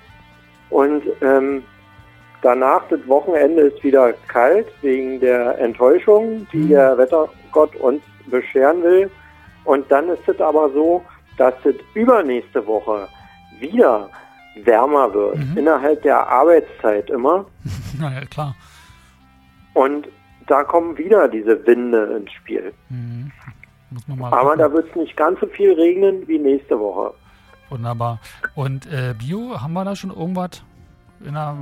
[0.70, 1.62] Und ähm,
[2.42, 6.68] danach, das Wochenende ist wieder kalt wegen der Enttäuschung, die Mhm.
[6.70, 9.10] der Wettergott uns bescheren will.
[9.64, 11.02] Und dann ist es aber so,
[11.38, 13.08] dass es übernächste Woche
[13.60, 14.08] wieder
[14.64, 15.58] wärmer wird, Mhm.
[15.58, 17.44] innerhalb der Arbeitszeit immer.
[18.00, 18.54] Naja, klar.
[19.74, 20.08] Und
[20.46, 22.72] da kommen wieder diese Winde ins Spiel.
[22.90, 23.32] Mhm.
[24.20, 24.58] Aber gucken.
[24.58, 27.14] da wird es nicht ganz so viel regnen wie nächste Woche.
[27.70, 28.20] Wunderbar.
[28.54, 30.62] Und äh, Bio, haben wir da schon irgendwas
[31.24, 31.56] in der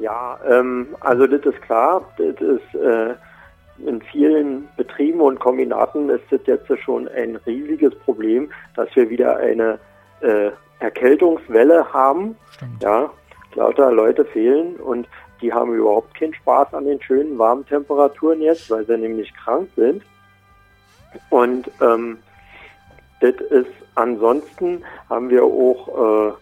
[0.00, 2.02] Ja, ähm, also das ist klar.
[2.16, 3.14] Das ist äh,
[3.86, 9.36] in vielen Betrieben und Kombinaten ist das jetzt schon ein riesiges Problem, dass wir wieder
[9.36, 9.78] eine
[10.20, 12.36] äh, Erkältungswelle haben.
[12.50, 12.82] Stimmt.
[12.82, 13.10] Ja,
[13.54, 15.06] lauter Leute fehlen und
[15.42, 19.68] die haben überhaupt keinen Spaß an den schönen warmen Temperaturen jetzt, weil sie nämlich krank
[19.76, 20.02] sind.
[21.30, 22.18] Und ähm,
[23.20, 26.32] das ist ansonsten haben wir auch äh,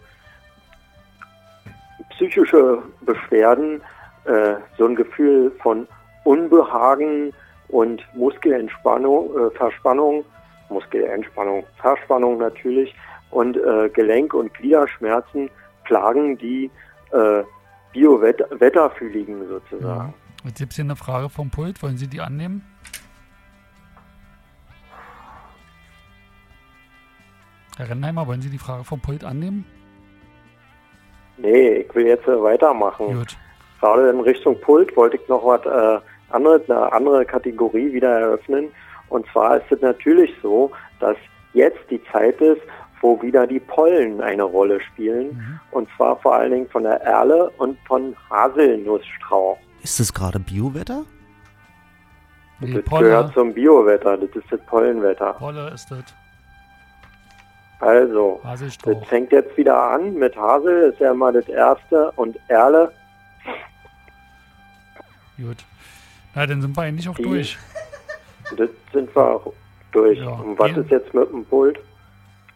[2.19, 3.81] psychische Beschwerden,
[4.25, 5.87] äh, so ein Gefühl von
[6.25, 7.33] Unbehagen
[7.69, 10.25] und Muskelentspannung, äh, Verspannung,
[10.69, 12.93] Muskelentspannung, Verspannung natürlich
[13.31, 15.49] und äh, Gelenk- und Gliederschmerzen
[15.85, 16.69] plagen die
[17.11, 17.43] äh,
[17.93, 20.13] Bio-Wetterfühligen sozusagen.
[20.43, 21.81] Jetzt gibt es hier eine Frage vom Pult.
[21.81, 22.65] Wollen Sie die annehmen?
[27.77, 29.65] Herr Rennheimer, wollen Sie die Frage vom Pult annehmen?
[31.41, 33.17] Nee, ich will jetzt äh, weitermachen.
[33.17, 33.37] Gut.
[33.79, 38.69] Gerade in Richtung Pult wollte ich noch was äh, anderes, eine andere Kategorie wieder eröffnen.
[39.07, 41.15] Und zwar ist es natürlich so, dass
[41.53, 42.61] jetzt die Zeit ist,
[43.01, 45.59] wo wieder die Pollen eine Rolle spielen.
[45.71, 49.57] Und zwar vor allen Dingen von der Erle und von Haselnussstrauch.
[49.81, 51.05] Ist es gerade Biowetter?
[52.59, 55.33] Nee, das Polle, gehört zum Biowetter, das ist das Pollenwetter.
[55.33, 56.03] Polle ist das.
[57.79, 62.91] Also, das fängt jetzt wieder an mit Hasel, ist ja immer das erste, und Erle.
[65.37, 65.57] Gut.
[66.35, 67.57] Na, dann sind wir eigentlich auch Die- durch.
[68.57, 69.53] Das sind wir auch
[69.91, 70.19] durch.
[70.19, 70.29] Ja.
[70.31, 71.79] Und was ist jetzt mit dem Pult?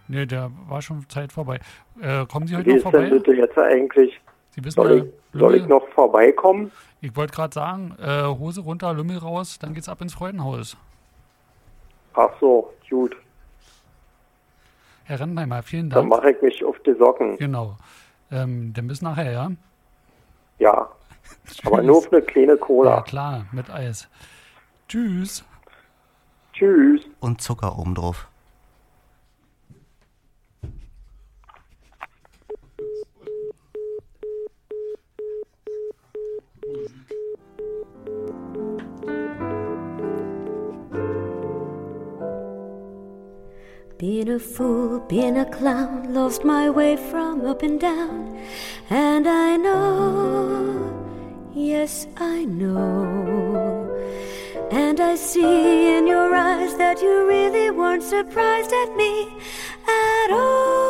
[0.09, 1.59] Nee, der war schon Zeit vorbei.
[2.01, 3.09] Äh, kommen Sie heute Wie noch ist denn vorbei?
[3.09, 4.19] bitte jetzt eigentlich?
[4.51, 4.97] Sie wissen Soll
[5.33, 6.71] ich, soll ich noch vorbeikommen?
[6.99, 10.75] Ich wollte gerade sagen, äh, Hose runter, Lümmel raus, dann geht's ab ins Freudenhaus.
[12.15, 13.15] Ach so, gut.
[15.05, 16.21] Herr Rennheimer, vielen Dann Dank.
[16.21, 17.37] mache ich mich auf die Socken.
[17.37, 17.77] Genau.
[18.31, 19.51] Ähm, dann bis nachher, ja?
[20.59, 20.89] Ja.
[21.65, 23.01] Aber nur auf eine kleine Ja, Cola.
[23.01, 24.07] klar, mit Eis.
[24.87, 25.43] Tschüss.
[26.53, 27.01] Tschüss.
[27.19, 28.27] Und Zucker obendrauf.
[44.03, 48.37] Being a fool, being a clown, lost my way from up and down.
[48.89, 50.91] And I know,
[51.53, 53.87] yes, I know.
[54.71, 59.29] And I see in your eyes that you really weren't surprised at me
[59.87, 60.82] at all.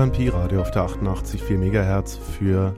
[0.00, 2.74] Hören Pi Radio auf der 88,4 MHz für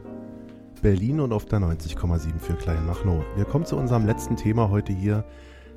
[0.82, 3.24] Berlin und auf der 90,7 für Kleinmachnow.
[3.36, 5.24] Wir kommen zu unserem letzten Thema heute hier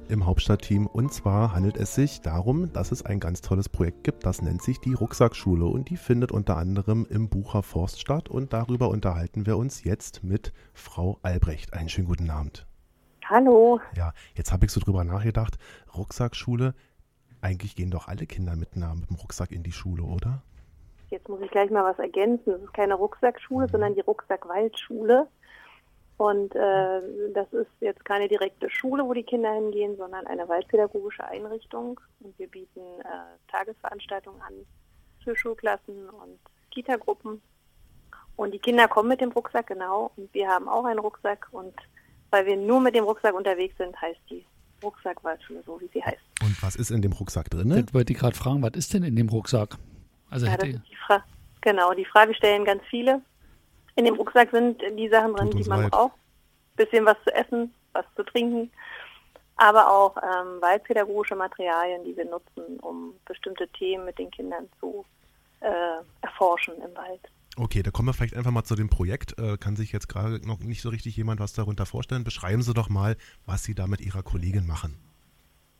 [0.10, 0.88] im Hauptstadtteam.
[0.88, 4.64] Und zwar handelt es sich darum, dass es ein ganz tolles Projekt gibt, das nennt
[4.64, 8.28] sich die Rucksackschule und die findet unter anderem im Bucher Forst statt.
[8.28, 11.76] Und darüber unterhalten wir uns jetzt mit Frau Albrecht.
[11.76, 12.66] Einen schönen guten Abend.
[13.24, 13.80] Hallo.
[13.96, 15.60] Ja, jetzt habe ich so drüber nachgedacht.
[15.96, 16.74] Rucksackschule,
[17.42, 20.42] eigentlich gehen doch alle Kinder mit, mit dem Rucksack in die Schule, oder?
[21.10, 22.52] Jetzt muss ich gleich mal was ergänzen.
[22.52, 25.28] Das ist keine Rucksackschule, sondern die Rucksackwaldschule.
[26.18, 27.02] Und äh,
[27.34, 32.00] das ist jetzt keine direkte Schule, wo die Kinder hingehen, sondern eine waldpädagogische Einrichtung.
[32.22, 34.54] Und wir bieten äh, Tagesveranstaltungen an
[35.24, 36.40] für Schulklassen und
[36.72, 37.42] Kitagruppen.
[38.38, 40.12] Und die Kinder kommen mit dem Rucksack, genau.
[40.16, 41.48] Und wir haben auch einen Rucksack.
[41.52, 41.76] Und
[42.32, 44.46] weil wir nur mit dem Rucksack unterwegs sind, heißt die
[44.82, 46.22] Rucksackwaldschule so, wie sie heißt.
[46.42, 47.70] Und was ist in dem Rucksack drin?
[47.70, 49.78] Das wollte ich gerade fragen, was ist denn in dem Rucksack?
[50.36, 51.24] Also Ja, hätte das ist die Fra
[51.62, 53.22] genau, die Frage stellen ganz viele.
[53.96, 55.92] In dem Rucksack sind die Sachen drin, die man leid.
[55.92, 56.14] braucht.
[56.76, 58.70] Bisschen was zu essen, was zu trinken,
[59.56, 65.06] aber auch ähm, waldpädagogische Materialien, die wir nutzen, um bestimmte Themen mit den Kindern zu
[65.62, 67.22] äh, erforschen im Wald.
[67.58, 69.40] Okay, da kommen wir vielleicht einfach mal zu dem Projekt.
[69.40, 72.26] Äh, kann sich jetzt gerade noch nicht so richtig jemand was darunter vorstellen.
[72.26, 73.16] Beschreiben Sie doch mal,
[73.46, 74.98] was Sie da mit Ihrer Kollegin machen.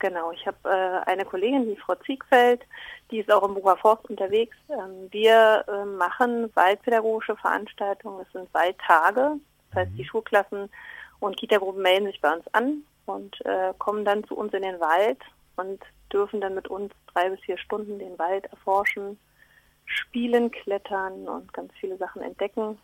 [0.06, 2.62] Genau, ich habe äh, eine Kollegin, die Frau Ziegfeld,
[3.10, 4.56] die ist auch im Bucher Forst unterwegs.
[4.70, 9.40] Ähm, wir äh, machen waldpädagogische Veranstaltungen, es sind Waldtage.
[9.72, 10.70] Das heißt, die Schulklassen
[11.22, 14.80] und Kitagruppen melden sich bei uns an und äh, kommen dann zu uns in den
[14.80, 15.18] Wald
[15.56, 15.82] und
[16.14, 19.18] dürfen dann mit uns drei bis vier Stunden den Wald erforschen,
[19.88, 22.78] spielen, klettern und ganz viele Sachen entdecken.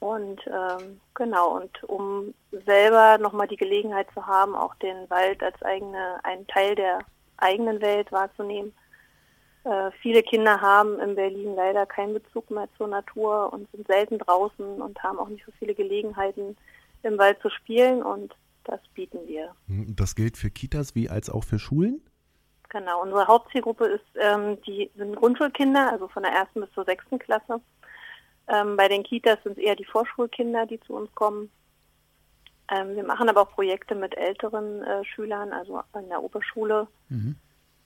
[0.00, 2.34] Und ähm, genau, und um
[2.64, 7.00] selber nochmal die Gelegenheit zu haben, auch den Wald als eigene, einen Teil der
[7.36, 8.72] eigenen Welt wahrzunehmen.
[9.64, 14.18] Äh, viele Kinder haben in Berlin leider keinen Bezug mehr zur Natur und sind selten
[14.18, 16.56] draußen und haben auch nicht so viele Gelegenheiten,
[17.02, 18.34] im Wald zu spielen und
[18.64, 19.54] das bieten wir.
[19.68, 22.02] Hm, Das gilt für Kitas wie als auch für Schulen?
[22.68, 27.18] Genau, unsere Hauptzielgruppe ist, ähm, die sind Grundschulkinder, also von der ersten bis zur sechsten
[27.18, 27.60] Klasse.
[28.50, 31.50] Ähm, bei den Kitas sind es eher die Vorschulkinder, die zu uns kommen.
[32.70, 36.88] Ähm, wir machen aber auch Projekte mit älteren äh, Schülern, also in der Oberschule.
[37.08, 37.36] Mhm.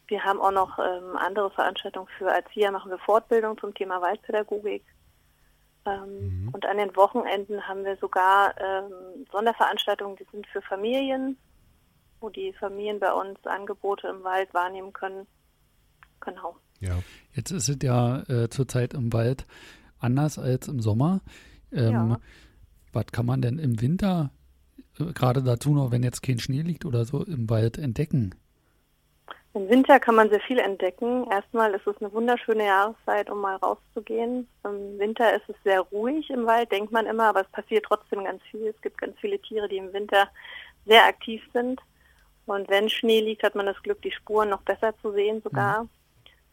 [0.07, 4.85] Wir haben auch noch ähm, andere Veranstaltungen für Erzieher, machen wir Fortbildung zum Thema Waldpädagogik.
[5.87, 11.37] Ähm, Und an den Wochenenden haben wir sogar ähm, Sonderveranstaltungen, die sind für Familien,
[12.21, 15.27] wo die Familien bei uns Angebote im Wald wahrnehmen können.
[16.21, 16.57] Genau.
[16.81, 16.99] Ja.
[17.33, 19.47] Jetzt ist es ja äh, zurzeit im Wald
[20.05, 21.21] anders als im Sommer.
[21.73, 22.21] Ähm, Ja.
[22.93, 24.31] Was kann man denn im Winter,
[25.01, 28.37] äh, gerade dazu noch, wenn jetzt kein Schnee liegt oder so, im Wald entdecken?
[29.55, 31.27] Im Winter kann man sehr viel entdecken.
[31.31, 34.49] Erstmal ist es eine wunderschöne Jahreszeit, um mal rauszugehen.
[34.65, 38.25] Im Winter ist es sehr ruhig im Wald, denkt man immer, aber es passiert trotzdem
[38.25, 38.67] ganz viel.
[38.67, 40.29] Es gibt ganz viele Tiere, die im Winter
[40.87, 41.81] sehr aktiv sind.
[42.47, 45.87] Und wenn Schnee liegt, hat man das Glück, die Spuren noch besser zu sehen sogar.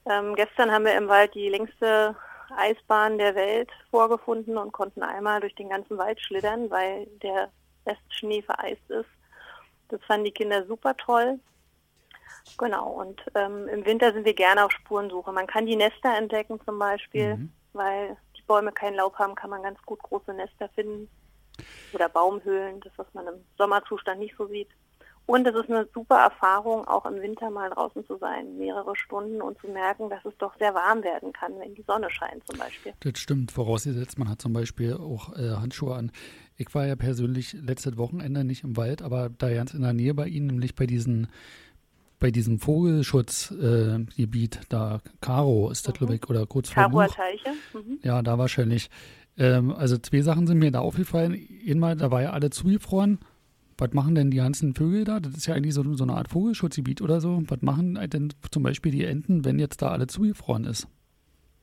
[0.06, 2.16] Ähm, gestern haben wir im Wald die längste
[2.52, 7.52] Eisbahn der Welt vorgefunden und konnten einmal durch den ganzen Wald schlittern, weil der
[7.86, 9.10] Restschnee vereist ist.
[9.90, 11.40] Das fanden die Kinder super toll.
[12.58, 15.32] Genau, und ähm, im Winter sind wir gerne auf Spurensuche.
[15.32, 19.64] Man kann die Nester entdecken zum Beispiel, weil die Bäume kein Laub haben, kann man
[19.64, 21.10] ganz gut große Nester finden.
[21.94, 24.70] Oder Baumhöhlen, das, was man im Sommerzustand nicht so sieht.
[25.26, 29.42] Und es ist eine super Erfahrung, auch im Winter mal draußen zu sein, mehrere Stunden
[29.42, 32.60] und zu merken, dass es doch sehr warm werden kann, wenn die Sonne scheint zum
[32.60, 32.94] Beispiel.
[33.00, 36.12] Das stimmt, vorausgesetzt, man hat zum Beispiel auch äh, Handschuhe an.
[36.58, 40.14] Ich war ja persönlich letztes Wochenende nicht im Wald, aber da ganz in der Nähe
[40.14, 41.28] bei Ihnen, nämlich bei diesen
[42.22, 47.08] bei diesem Vogelschutzgebiet, äh, da Karo ist das, glaube ich, oder kurz vor Karoer.
[47.08, 47.50] Teiche.
[47.74, 48.00] Mhm.
[48.04, 48.90] Ja, da wahrscheinlich.
[49.38, 51.36] Ähm, also zwei Sachen sind mir da aufgefallen.
[51.68, 53.18] Einmal, da war ja alle zugefroren.
[53.82, 55.20] Was machen denn die ganzen Vögel da?
[55.20, 57.42] Das ist ja eigentlich so, so eine Art Vogelschutzgebiet oder so.
[57.48, 60.88] Was machen denn zum Beispiel die Enten, wenn jetzt da alle zugefroren ist?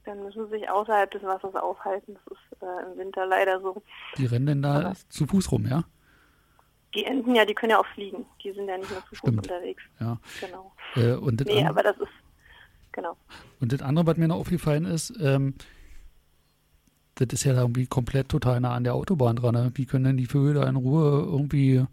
[0.05, 2.17] Dann müssen sie sich außerhalb des Wassers aufhalten.
[2.17, 3.85] Das ist äh, im Winter leider so.
[4.17, 5.85] Die rennen denn da zu Fuß rum, ja?
[6.97, 8.27] Die Enten, ja, die können ja auch fliegen.
[8.43, 9.49] Die sind ja nicht nur zu Fuß Stimmt.
[9.49, 9.83] unterwegs.
[10.01, 10.19] Ja.
[10.41, 10.73] Genau.
[10.97, 12.11] Äh, und, das Nee, aber das ist,
[12.91, 13.17] genau.
[13.61, 15.55] und das andere, was mir noch aufgefallen ist, ähm,
[17.15, 19.55] das ist ja da irgendwie komplett total nah an der Autobahn dran.
[19.55, 19.71] Ne?
[19.75, 21.87] Wie können denn die Vögel da in Ruhe irgendwie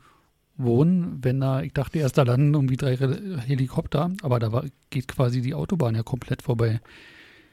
[0.58, 4.64] wohnen, wenn da, ich dachte erst, da landen irgendwie drei Re- Helikopter, aber da war,
[4.90, 6.80] geht quasi die Autobahn ja komplett vorbei.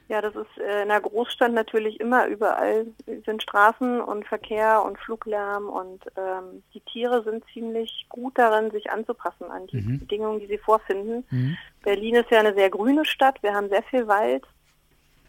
[0.09, 2.85] Ja, das ist äh, in der Großstadt natürlich immer überall
[3.25, 8.91] sind Straßen und Verkehr und Fluglärm und ähm, die Tiere sind ziemlich gut darin, sich
[8.91, 9.99] anzupassen an die Mhm.
[9.99, 11.23] Bedingungen, die sie vorfinden.
[11.31, 11.57] Mhm.
[11.83, 13.41] Berlin ist ja eine sehr grüne Stadt.
[13.41, 14.43] Wir haben sehr viel Wald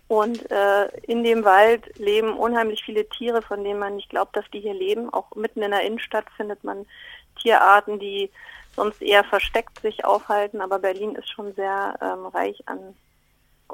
[0.07, 4.45] Und äh, in dem Wald leben unheimlich viele Tiere, von denen man nicht glaubt, dass
[4.53, 5.09] die hier leben.
[5.11, 6.85] Auch mitten in der Innenstadt findet man
[7.41, 8.31] Tierarten, die
[8.75, 10.61] sonst eher versteckt sich aufhalten.
[10.61, 12.95] Aber Berlin ist schon sehr ähm, reich an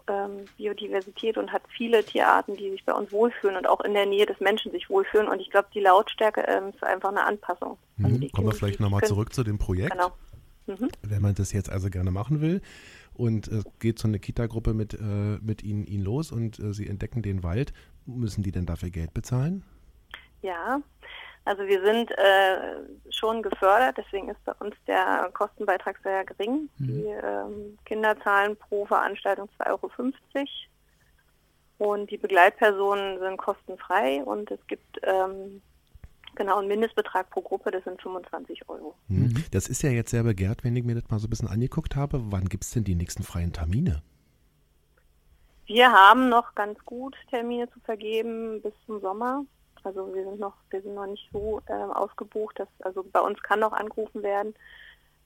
[0.09, 4.07] ähm, Biodiversität und hat viele Tierarten, die sich bei uns wohlfühlen und auch in der
[4.07, 5.29] Nähe des Menschen sich wohlfühlen.
[5.29, 7.77] Und ich glaube, die Lautstärke ähm, ist einfach eine Anpassung.
[8.03, 8.21] Also Mhm.
[8.21, 9.93] die Kommen wir vielleicht nochmal zurück zu dem Projekt.
[9.93, 10.13] Genau.
[10.67, 10.89] Mhm.
[11.03, 12.61] Wenn man das jetzt also gerne machen will
[13.15, 16.87] und es geht so eine Kita-Gruppe mit, äh, mit ihnen, ihnen los und äh, sie
[16.89, 17.73] entdecken den Wald,
[18.07, 19.65] müssen die denn dafür Geld bezahlen?
[20.43, 20.81] Ja,
[21.45, 26.69] also wir sind äh, schon gefördert, deswegen ist bei uns der Kostenbeitrag sehr gering.
[26.79, 29.91] Die ähm, Kinder zahlen pro Veranstaltung 2,50 Euro
[31.79, 35.63] und die Begleitpersonen sind kostenfrei und es gibt ähm,
[36.35, 38.95] genau einen Mindestbetrag pro Gruppe, das sind 25 Euro.
[39.09, 39.45] Hm.
[39.51, 41.97] Das ist ja jetzt sehr begehrt, wenn ich mir das mal so ein bisschen angeguckt
[41.97, 42.21] habe.
[42.31, 44.03] Wann gibt es denn die nächsten freien Termine?
[45.67, 49.45] Wir haben noch ganz gut Termine zu vergeben bis zum Sommer.
[49.85, 53.43] Also wir sind noch, wir sind noch nicht so ähm, ausgebucht, dass also bei uns
[53.43, 54.55] kann noch angerufen werden.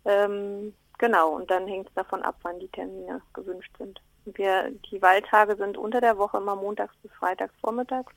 [0.04, 4.00] Ähm, genau, und dann hängt es davon ab, wann die Termine gewünscht sind.
[4.24, 8.12] Wir, die Wahltage sind unter der Woche immer montags bis freitags vormittags.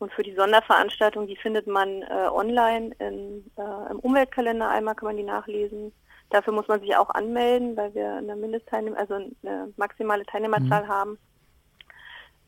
[0.00, 4.68] Und für die Sonderveranstaltung, die findet man äh, online in, äh, im Umweltkalender.
[4.68, 5.92] Einmal kann man die nachlesen.
[6.30, 11.18] Dafür muss man sich auch anmelden, weil wir eine Mindestteilnehmer, also eine maximale Teilnehmerzahl haben.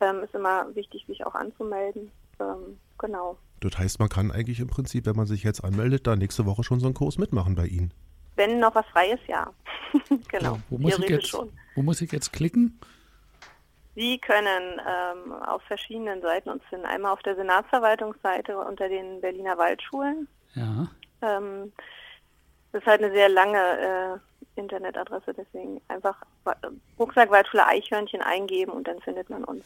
[0.01, 2.11] Ähm, ist immer wichtig, sich auch anzumelden.
[2.43, 3.39] Ähm, genau.
[3.61, 6.65] Das heißt, man kann eigentlich im Prinzip, wenn man sich jetzt anmeldet, da nächste Woche
[6.65, 7.93] schon so einen Kurs mitmachen bei Ihnen.
[8.35, 9.53] Wenn noch was frei ist, ja.
[10.29, 10.59] genau.
[10.71, 11.53] Wo muss, ich jetzt, schon.
[11.75, 12.79] wo muss ich jetzt klicken?
[13.95, 16.87] Sie können ähm, auf verschiedenen Seiten uns finden.
[16.87, 20.29] Einmal auf der Senatsverwaltungsseite unter den Berliner Waldschulen.
[20.55, 20.89] Ja.
[21.21, 21.73] Ähm,
[22.73, 24.19] das ist halt eine sehr lange äh,
[24.59, 26.57] Internetadresse, deswegen einfach Wa-
[26.99, 29.65] Rucksack Waldschule Eichhörnchen eingeben und dann findet man uns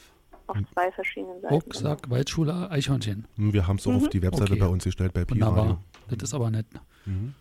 [0.49, 1.55] auf zwei verschiedenen Seiten.
[1.55, 3.27] Rucksack, Waldschule, Eichhörnchen.
[3.37, 4.61] Hm, Wir haben es auch auf die Webseite Okay.
[4.61, 5.59] bei uns gestellt, bei Pi Wunderbar.
[5.65, 5.79] Radio.
[6.09, 6.67] Das ist aber nett.
[7.05, 7.35] Mhm.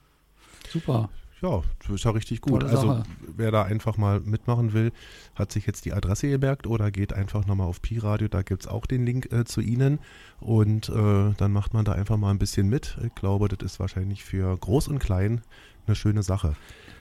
[0.70, 1.10] Super.
[1.42, 2.62] Ja, das ist ja richtig gut.
[2.62, 3.04] Tolle also Sache.
[3.36, 4.92] wer da einfach mal mitmachen will,
[5.36, 8.64] hat sich jetzt die Adresse gemerkt oder geht einfach nochmal auf Pi Radio, da gibt
[8.64, 10.00] es auch den Link äh, zu Ihnen
[10.40, 12.98] und äh, dann macht man da einfach mal ein bisschen mit.
[13.06, 15.42] Ich glaube, das ist wahrscheinlich für Groß und Klein
[15.86, 16.56] eine schöne Sache.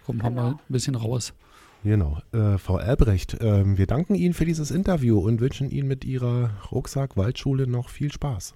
[0.05, 1.33] Komm, haben wir ein bisschen raus.
[1.85, 2.19] Genau.
[2.33, 6.51] Äh, Frau Albrecht, ähm, wir danken Ihnen für dieses Interview und wünschen Ihnen mit Ihrer
[6.73, 8.55] Rucksack-Waldschule noch viel Spaß.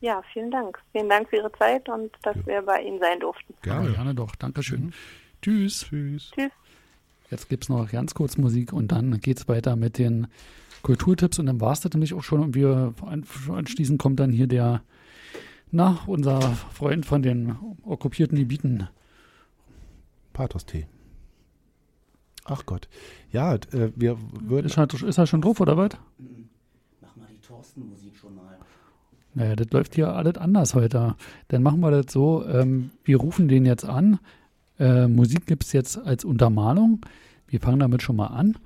[0.00, 0.78] Ja, vielen Dank.
[0.92, 3.54] Vielen Dank für Ihre Zeit und dass wir bei Ihnen sein durften.
[3.62, 3.90] Gerne.
[3.92, 4.34] gerne doch.
[4.36, 4.92] Dankeschön.
[5.42, 5.86] Tschüss.
[5.88, 6.30] Tschüss.
[6.34, 6.52] Tschüss.
[7.30, 10.28] Jetzt gibt es noch ganz kurz Musik und dann geht es weiter mit den
[10.82, 14.30] Kulturtipps und dann war es das nämlich auch schon und wir an- anschließend kommt dann
[14.30, 14.82] hier der,
[15.70, 18.88] na, unser Freund von den okkupierten Gebieten.
[20.32, 20.86] Pathos-Tee.
[22.50, 22.88] Ach Gott.
[23.30, 24.66] Ja, äh, wir würden.
[24.66, 25.90] Ist er, ist er schon drauf, oder was?
[27.00, 28.58] Mach mal die Thorsten-Musik schon mal.
[29.34, 31.14] Naja, das läuft hier alles anders heute.
[31.48, 34.18] Dann machen wir das so, ähm, wir rufen den jetzt an.
[34.80, 37.00] Äh, Musik gibt es jetzt als Untermalung.
[37.46, 38.58] Wir fangen damit schon mal an.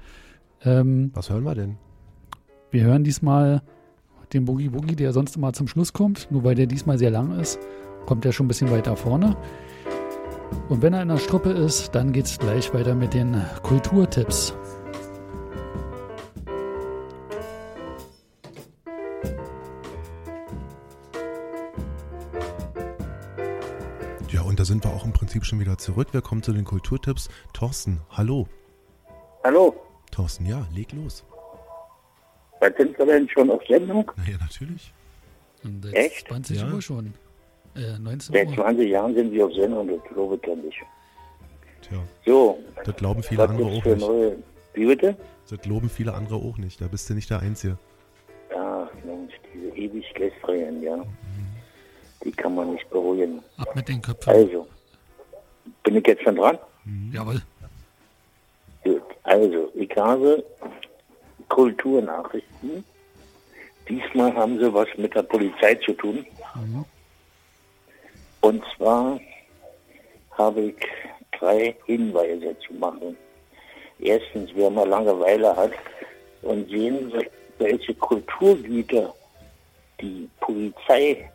[0.63, 1.77] Ähm, Was hören wir denn?
[2.71, 3.63] wir hören diesmal
[4.33, 6.29] den Boogie Boogie, der sonst immer zum Schluss kommt.
[6.31, 7.59] Nur weil der diesmal sehr lang ist,
[8.07, 9.37] kommt der schon ein bisschen weiter vorne.
[10.69, 14.55] Und wenn er in der Struppe ist, dann geht es gleich weiter mit den Kulturtipps.
[24.31, 26.09] Ja, und da sind wir auch im Prinzip schon wieder zurück.
[26.13, 27.29] Wir kommen zu den Kulturtipps.
[27.53, 28.49] Thorsten, hallo.
[29.45, 29.75] Hallo,
[30.11, 31.25] Thorsten, ja, leg los.
[32.61, 34.11] was sind wir denn schon auf Sendung?
[34.17, 34.95] Naja, natürlich.
[35.63, 36.29] Und jetzt Echt?
[36.29, 36.73] 20 Ja.
[36.73, 37.15] Uhr schon.
[37.77, 38.55] Äh, 19 Seit Uhr.
[38.55, 40.79] 20 Jahren sind wir auf Sendung, das glaube ich ja nicht.
[41.83, 43.99] Tja, So, das glauben viele andere auch nicht.
[44.01, 44.37] neue...
[44.75, 45.17] Wie bitte?
[45.49, 46.81] Das glauben viele andere auch nicht.
[46.81, 47.79] Da bist du nicht der Einzige.
[48.51, 51.03] Ja, Mensch, diese ewig gestrigen, ja.
[52.25, 53.41] Die kann man nicht beruhigen.
[53.59, 54.33] Ab mit den Köpfen.
[54.33, 54.67] Also,
[55.83, 56.59] bin ich jetzt schon dran?
[57.13, 57.43] Jawohl.
[58.85, 60.43] Gut, also, ich habe
[61.49, 62.85] Kulturnachrichten.
[63.89, 66.25] Diesmal haben sie was mit der Polizei zu tun.
[68.45, 69.19] Und zwar
[70.33, 70.77] habe ich
[71.41, 73.17] drei Hinweise zu machen.
[73.99, 75.73] Erstens, wer mal Langeweile hat
[76.43, 77.11] und sehen
[77.57, 79.15] welche Kulturgüter
[79.99, 81.31] die Polizei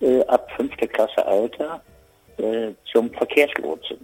[0.00, 1.80] äh, ab fünfte Klasse Alter
[2.38, 3.98] äh, zum Verkehrslotsen.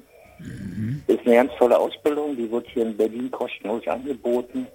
[1.06, 4.66] Das ist eine ganz tolle Ausbildung, die wird hier in Berlin kostenlos angeboten.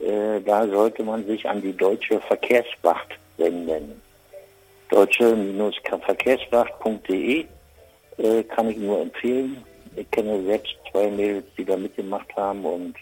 [0.00, 4.02] Äh, da sollte man sich an die Deutsche Verkehrswacht wenden.
[4.90, 7.46] Deutsche-verkehrswacht.de
[8.18, 9.64] äh, kann ich nur empfehlen.
[9.96, 12.94] Ich kenne selbst zwei Mädels, die da mitgemacht haben und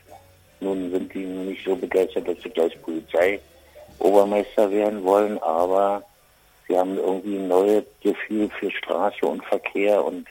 [0.61, 3.41] nun sind die nicht so begeistert, dass sie gleich Polizei
[3.99, 6.03] Obermeister werden wollen, aber
[6.69, 10.27] sie haben irgendwie ein neues Gefühl für Straße und Verkehr und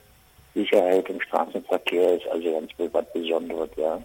[0.54, 4.02] Sicherheit im Straßenverkehr ist also ganz was Besonderes, ja.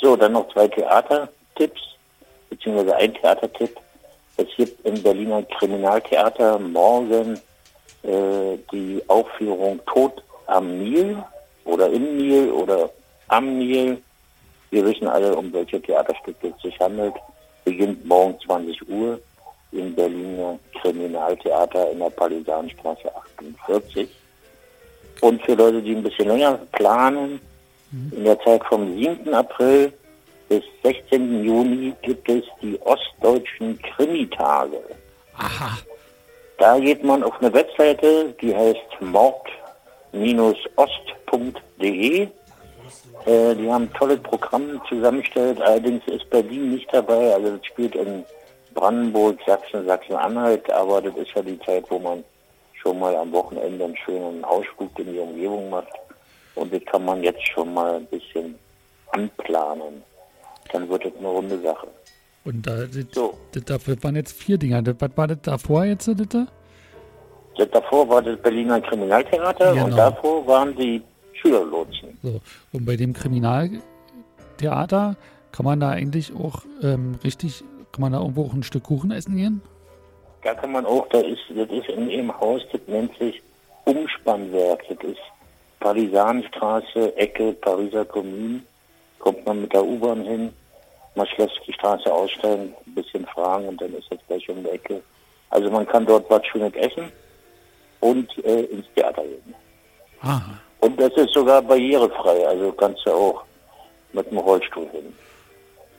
[0.00, 1.80] So, dann noch zwei Theatertipps,
[2.50, 3.76] beziehungsweise ein Theatertipp.
[4.36, 7.40] Es gibt im Berliner Kriminaltheater morgen
[8.02, 11.22] äh, die Aufführung Tod am Nil
[11.64, 12.90] oder im Nil oder
[13.28, 14.02] am Nil.
[14.70, 17.14] Wir wissen alle, um welche Theaterstücke es sich handelt.
[17.64, 19.18] Beginnt morgen 20 Uhr
[19.72, 24.08] im Berliner Kriminaltheater in der Palisanstraße 48.
[25.20, 27.40] Und für Leute, die ein bisschen länger planen,
[28.12, 29.32] in der Zeit vom 7.
[29.32, 29.92] April
[30.48, 31.44] bis 16.
[31.44, 34.80] Juni gibt es die Ostdeutschen Krimitage.
[35.36, 35.78] Aha.
[36.58, 39.48] Da geht man auf eine Webseite, die heißt mord-ost.de.
[43.26, 48.24] Äh, die haben tolle Programme zusammengestellt, allerdings ist Berlin nicht dabei, also das spielt in
[48.74, 52.22] Brandenburg, Sachsen, Sachsen-Anhalt, aber das ist ja die Zeit, wo man
[52.86, 55.88] schon mal am Wochenende einen schönen Ausflug in die Umgebung macht.
[56.54, 58.54] Und das kann man jetzt schon mal ein bisschen
[59.12, 60.02] anplanen.
[60.72, 61.88] Dann wird es eine runde Sache.
[62.44, 63.06] Und da, das,
[63.52, 64.82] das, dafür waren jetzt vier Dinger.
[64.82, 66.46] Das, was war das davor jetzt, bitte?
[67.58, 69.96] Das davor war das Berliner Kriminaltheater und Genau.
[69.96, 72.16] davor waren die Schülerlotsen.
[72.22, 72.40] So.
[72.72, 75.16] Und bei dem Kriminaltheater
[75.52, 79.10] kann man da eigentlich auch ähm, richtig, kann man da irgendwo auch ein Stück Kuchen
[79.10, 79.62] essen gehen?
[80.46, 83.42] Da kann man auch, da ist, das ist in ihrem Haus, das nennt sich
[83.84, 84.84] Umspannwerk.
[84.88, 85.20] Das ist
[85.80, 88.60] Parisanstraße, Ecke, Pariser Kommune.
[89.18, 90.52] Kommt man mit der U-Bahn hin,
[91.16, 94.70] man lässt die Straße aussteigen, ein bisschen fragen und dann ist das gleich um die
[94.70, 95.02] Ecke.
[95.50, 97.10] Also man kann dort was Schönes essen
[97.98, 99.52] und äh, ins Theater gehen.
[100.22, 100.42] Ah.
[100.78, 103.42] Und das ist sogar barrierefrei, also kannst du auch
[104.12, 105.12] mit dem Rollstuhl hin.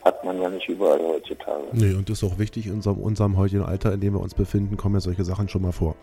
[0.03, 1.63] Hat man ja nicht überall heutzutage.
[1.73, 4.33] Nee, und das ist auch wichtig in unserem, unserem heutigen Alter, in dem wir uns
[4.33, 5.95] befinden, kommen ja solche Sachen schon mal vor.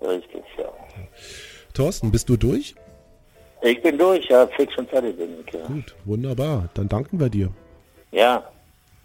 [0.00, 0.64] Richtig, ja.
[1.74, 2.74] Thorsten, bist du durch?
[3.62, 5.66] Ich bin durch, ja, fix und fertig bin ich, ja.
[5.66, 6.68] Gut, wunderbar.
[6.74, 7.50] Dann danken wir dir.
[8.12, 8.44] Ja,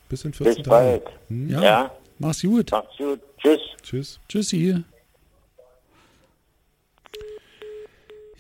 [0.10, 0.70] Bis in 14 bis Tagen.
[0.70, 1.04] bald.
[1.30, 1.50] Hm?
[1.50, 1.64] Ja.
[1.64, 1.92] Ja.
[2.20, 2.72] Mach's gut.
[2.72, 3.20] Macht's gut.
[3.38, 3.60] Tschüss.
[3.82, 4.20] Tschüss.
[4.28, 4.84] Tschüssi.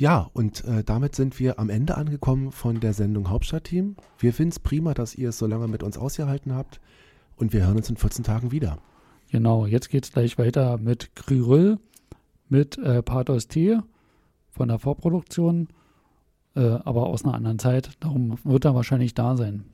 [0.02, 3.97] Ja, und äh, damit sind wir am Ende angekommen von der Sendung Hauptstadtteam.
[4.18, 6.82] Wir finden es prima, dass ihr es so lange mit uns ausgehalten habt.
[7.36, 8.80] Und wir hören uns in 14 Tagen wieder.
[9.30, 11.78] Genau, jetzt geht's gleich weiter mit Gryrüll,
[12.49, 13.78] mit äh, Pathos T
[14.49, 15.68] von der Vorproduktion,
[16.56, 17.91] äh, aber aus einer anderen Zeit.
[17.99, 19.66] Darum wird er wahrscheinlich da sein.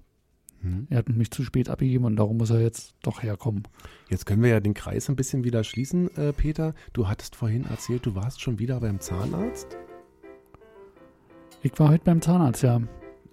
[0.61, 0.87] Mhm.
[0.89, 3.63] Er hat mich zu spät abgegeben und darum muss er jetzt doch herkommen.
[4.09, 6.73] Jetzt können wir ja den Kreis ein bisschen wieder schließen, äh, Peter.
[6.91, 9.77] Du hattest vorhin erzählt, du warst schon wieder beim Zahnarzt.
[11.73, 12.79] Ich war heute beim Zahnarzt, ja.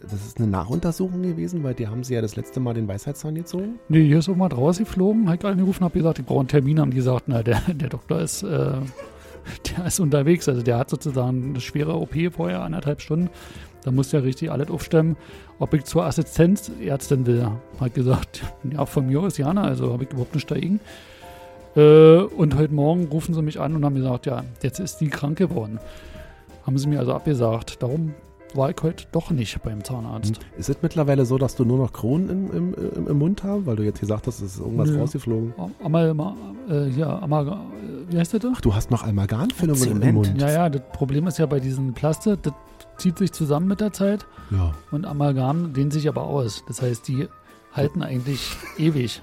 [0.00, 3.36] Das ist eine Nachuntersuchung gewesen, weil die haben sie ja das letzte Mal den Weisheitszahn
[3.36, 3.78] gezogen.
[3.88, 5.32] Nee, hier ist irgendwas rausgeflogen.
[5.32, 6.80] Ich angerufen, hab gesagt, ich brauche einen Termin.
[6.80, 8.46] Haben die gesagt, na, der, der Doktor ist, äh,
[9.76, 10.48] der ist unterwegs.
[10.48, 13.30] Also der hat sozusagen eine schwere OP vorher, anderthalb Stunden.
[13.84, 15.16] Da muss der richtig alles aufstemmen.
[15.60, 20.02] Ob ich zur Assistenzärztin will, hat gesagt, ja, von mir aus ja, ne, also habe
[20.02, 20.80] ich überhaupt nicht dagegen.
[21.76, 25.08] Äh, und heute Morgen rufen sie mich an und haben gesagt, ja, jetzt ist die
[25.08, 25.78] krank geworden.
[26.66, 27.82] Haben sie mir also abgesagt.
[27.82, 28.14] Darum
[28.54, 30.38] war ich heute doch nicht beim Zahnarzt.
[30.56, 33.66] Ist es mittlerweile so, dass du nur noch Kronen im, im, im, im Mund hast,
[33.66, 35.00] weil du jetzt gesagt hast, es ist irgendwas Nö.
[35.00, 35.54] rausgeflogen?
[35.82, 36.14] Amal,
[36.70, 37.52] äh, ja, Amal, äh,
[38.12, 38.52] wie heißt das doch?
[38.54, 40.40] Ach, du hast noch Amalgamfüllungen im, im Mund.
[40.40, 42.52] Ja, ja, das Problem ist ja bei diesen Plaste, das
[42.96, 44.72] zieht sich zusammen mit der Zeit Ja.
[44.92, 46.62] und Amalgam dehnt sich aber aus.
[46.68, 47.28] Das heißt, die
[47.72, 49.20] halten eigentlich ewig.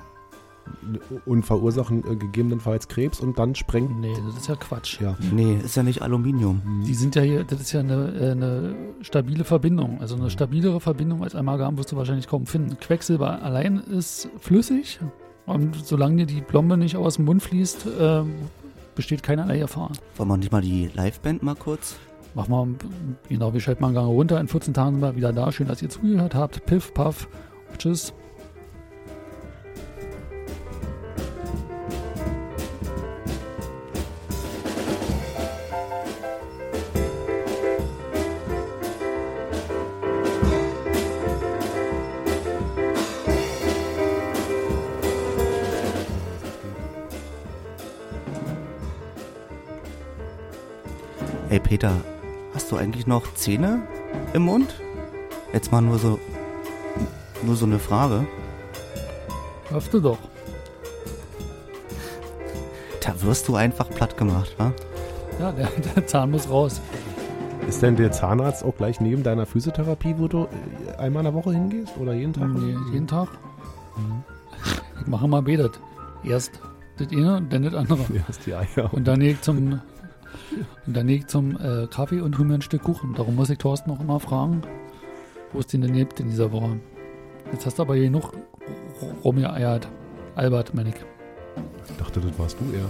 [1.26, 4.00] Und verursachen äh, gegebenenfalls Krebs und dann sprengt.
[4.00, 5.00] Nee, das ist ja Quatsch.
[5.02, 5.16] Ja.
[5.32, 6.62] Nee, ist ja nicht Aluminium.
[6.86, 10.00] Die sind ja hier, das ist ja eine, äh, eine stabile Verbindung.
[10.02, 12.78] Also eine stabilere Verbindung als Amalgam wirst du wahrscheinlich kaum finden.
[12.80, 15.00] Quecksilber allein ist flüssig
[15.46, 18.24] und solange dir die Plombe nicht aus dem Mund fließt, äh,
[18.96, 19.92] besteht keinerlei Gefahr.
[20.16, 21.98] Wollen wir nicht mal die Liveband mal kurz?
[22.34, 22.68] Mach mal,
[23.28, 24.40] genau, wir schalten mal einen Gang runter.
[24.40, 25.52] In 14 Tagen sind wir wieder da.
[25.52, 26.66] Schön, dass ihr zugehört habt.
[26.66, 27.28] Piff, paff.
[27.78, 28.14] Tschüss.
[51.52, 51.92] Ey Peter,
[52.54, 53.82] hast du eigentlich noch Zähne
[54.34, 54.74] im Mund?
[55.52, 56.18] Jetzt mal nur so
[57.44, 58.26] nur so eine Frage.
[59.70, 60.18] Hoffe doch.
[63.02, 64.72] Da wirst du einfach platt gemacht, wa?
[65.42, 66.80] Ja, der, der Zahn muss raus.
[67.68, 71.34] Ist denn der Zahnarzt auch gleich neben deiner Physiotherapie, wo du äh, einmal in der
[71.34, 72.48] Woche hingehst oder jeden Tag?
[72.48, 73.28] Nee, jeden Tag.
[75.02, 75.82] Ich mache mal betet.
[76.24, 76.62] Erst
[76.98, 78.06] das eine und dann das andere.
[78.26, 78.94] Erst die Eier.
[78.94, 79.82] Und dann gehe ich zum,
[80.86, 83.14] und dann gehe ich zum äh, Kaffee und hole mir ein Stück Kuchen.
[83.14, 84.62] Darum muss ich Thorsten noch immer fragen,
[85.54, 86.80] wo es den denn gibt in dieser Woche.
[87.52, 88.32] Jetzt hast du aber genug
[89.24, 89.88] rumgeeiert.
[90.36, 90.96] Albert, meine ich.
[91.90, 92.86] Ich dachte, das warst du eher.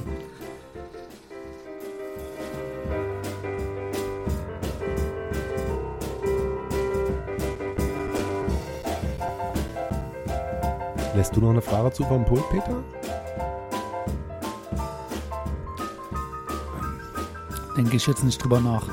[11.16, 12.84] Lässt du noch eine Frage zu vom Pult, Peter?
[17.76, 18.84] Denke ich jetzt nicht drüber nach.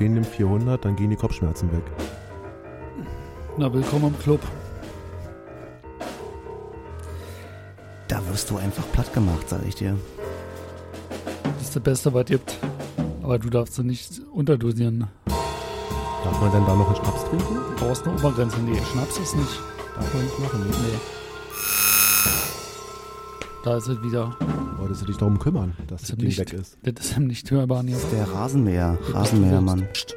[0.00, 1.82] Ibuprofen nimmt 400, dann gehen die Kopfschmerzen weg.
[3.58, 4.40] Na, willkommen im Club.
[8.08, 9.96] Da wirst du einfach platt gemacht, sag ich dir.
[11.42, 12.58] Das ist das Beste, was gibt.
[13.22, 15.06] Aber du darfst sie nicht unterdosieren.
[16.24, 17.54] Darf man denn da noch einen Schnaps trinken?
[17.54, 18.58] Du brauchst eine Obergrenze.
[18.60, 19.60] Nee, Schnaps ist nicht.
[19.94, 20.76] Darf man nicht machen, nee.
[20.76, 21.19] Nee.
[23.62, 24.34] Da ist es wieder.
[24.78, 26.78] Wolltest du dich darum kümmern, dass das Ding nicht, weg ist?
[26.82, 27.82] Das ist nicht hörbar.
[27.82, 29.86] Das ist der Rasenmäher, Rasenmähermann.
[29.92, 30.16] Psst.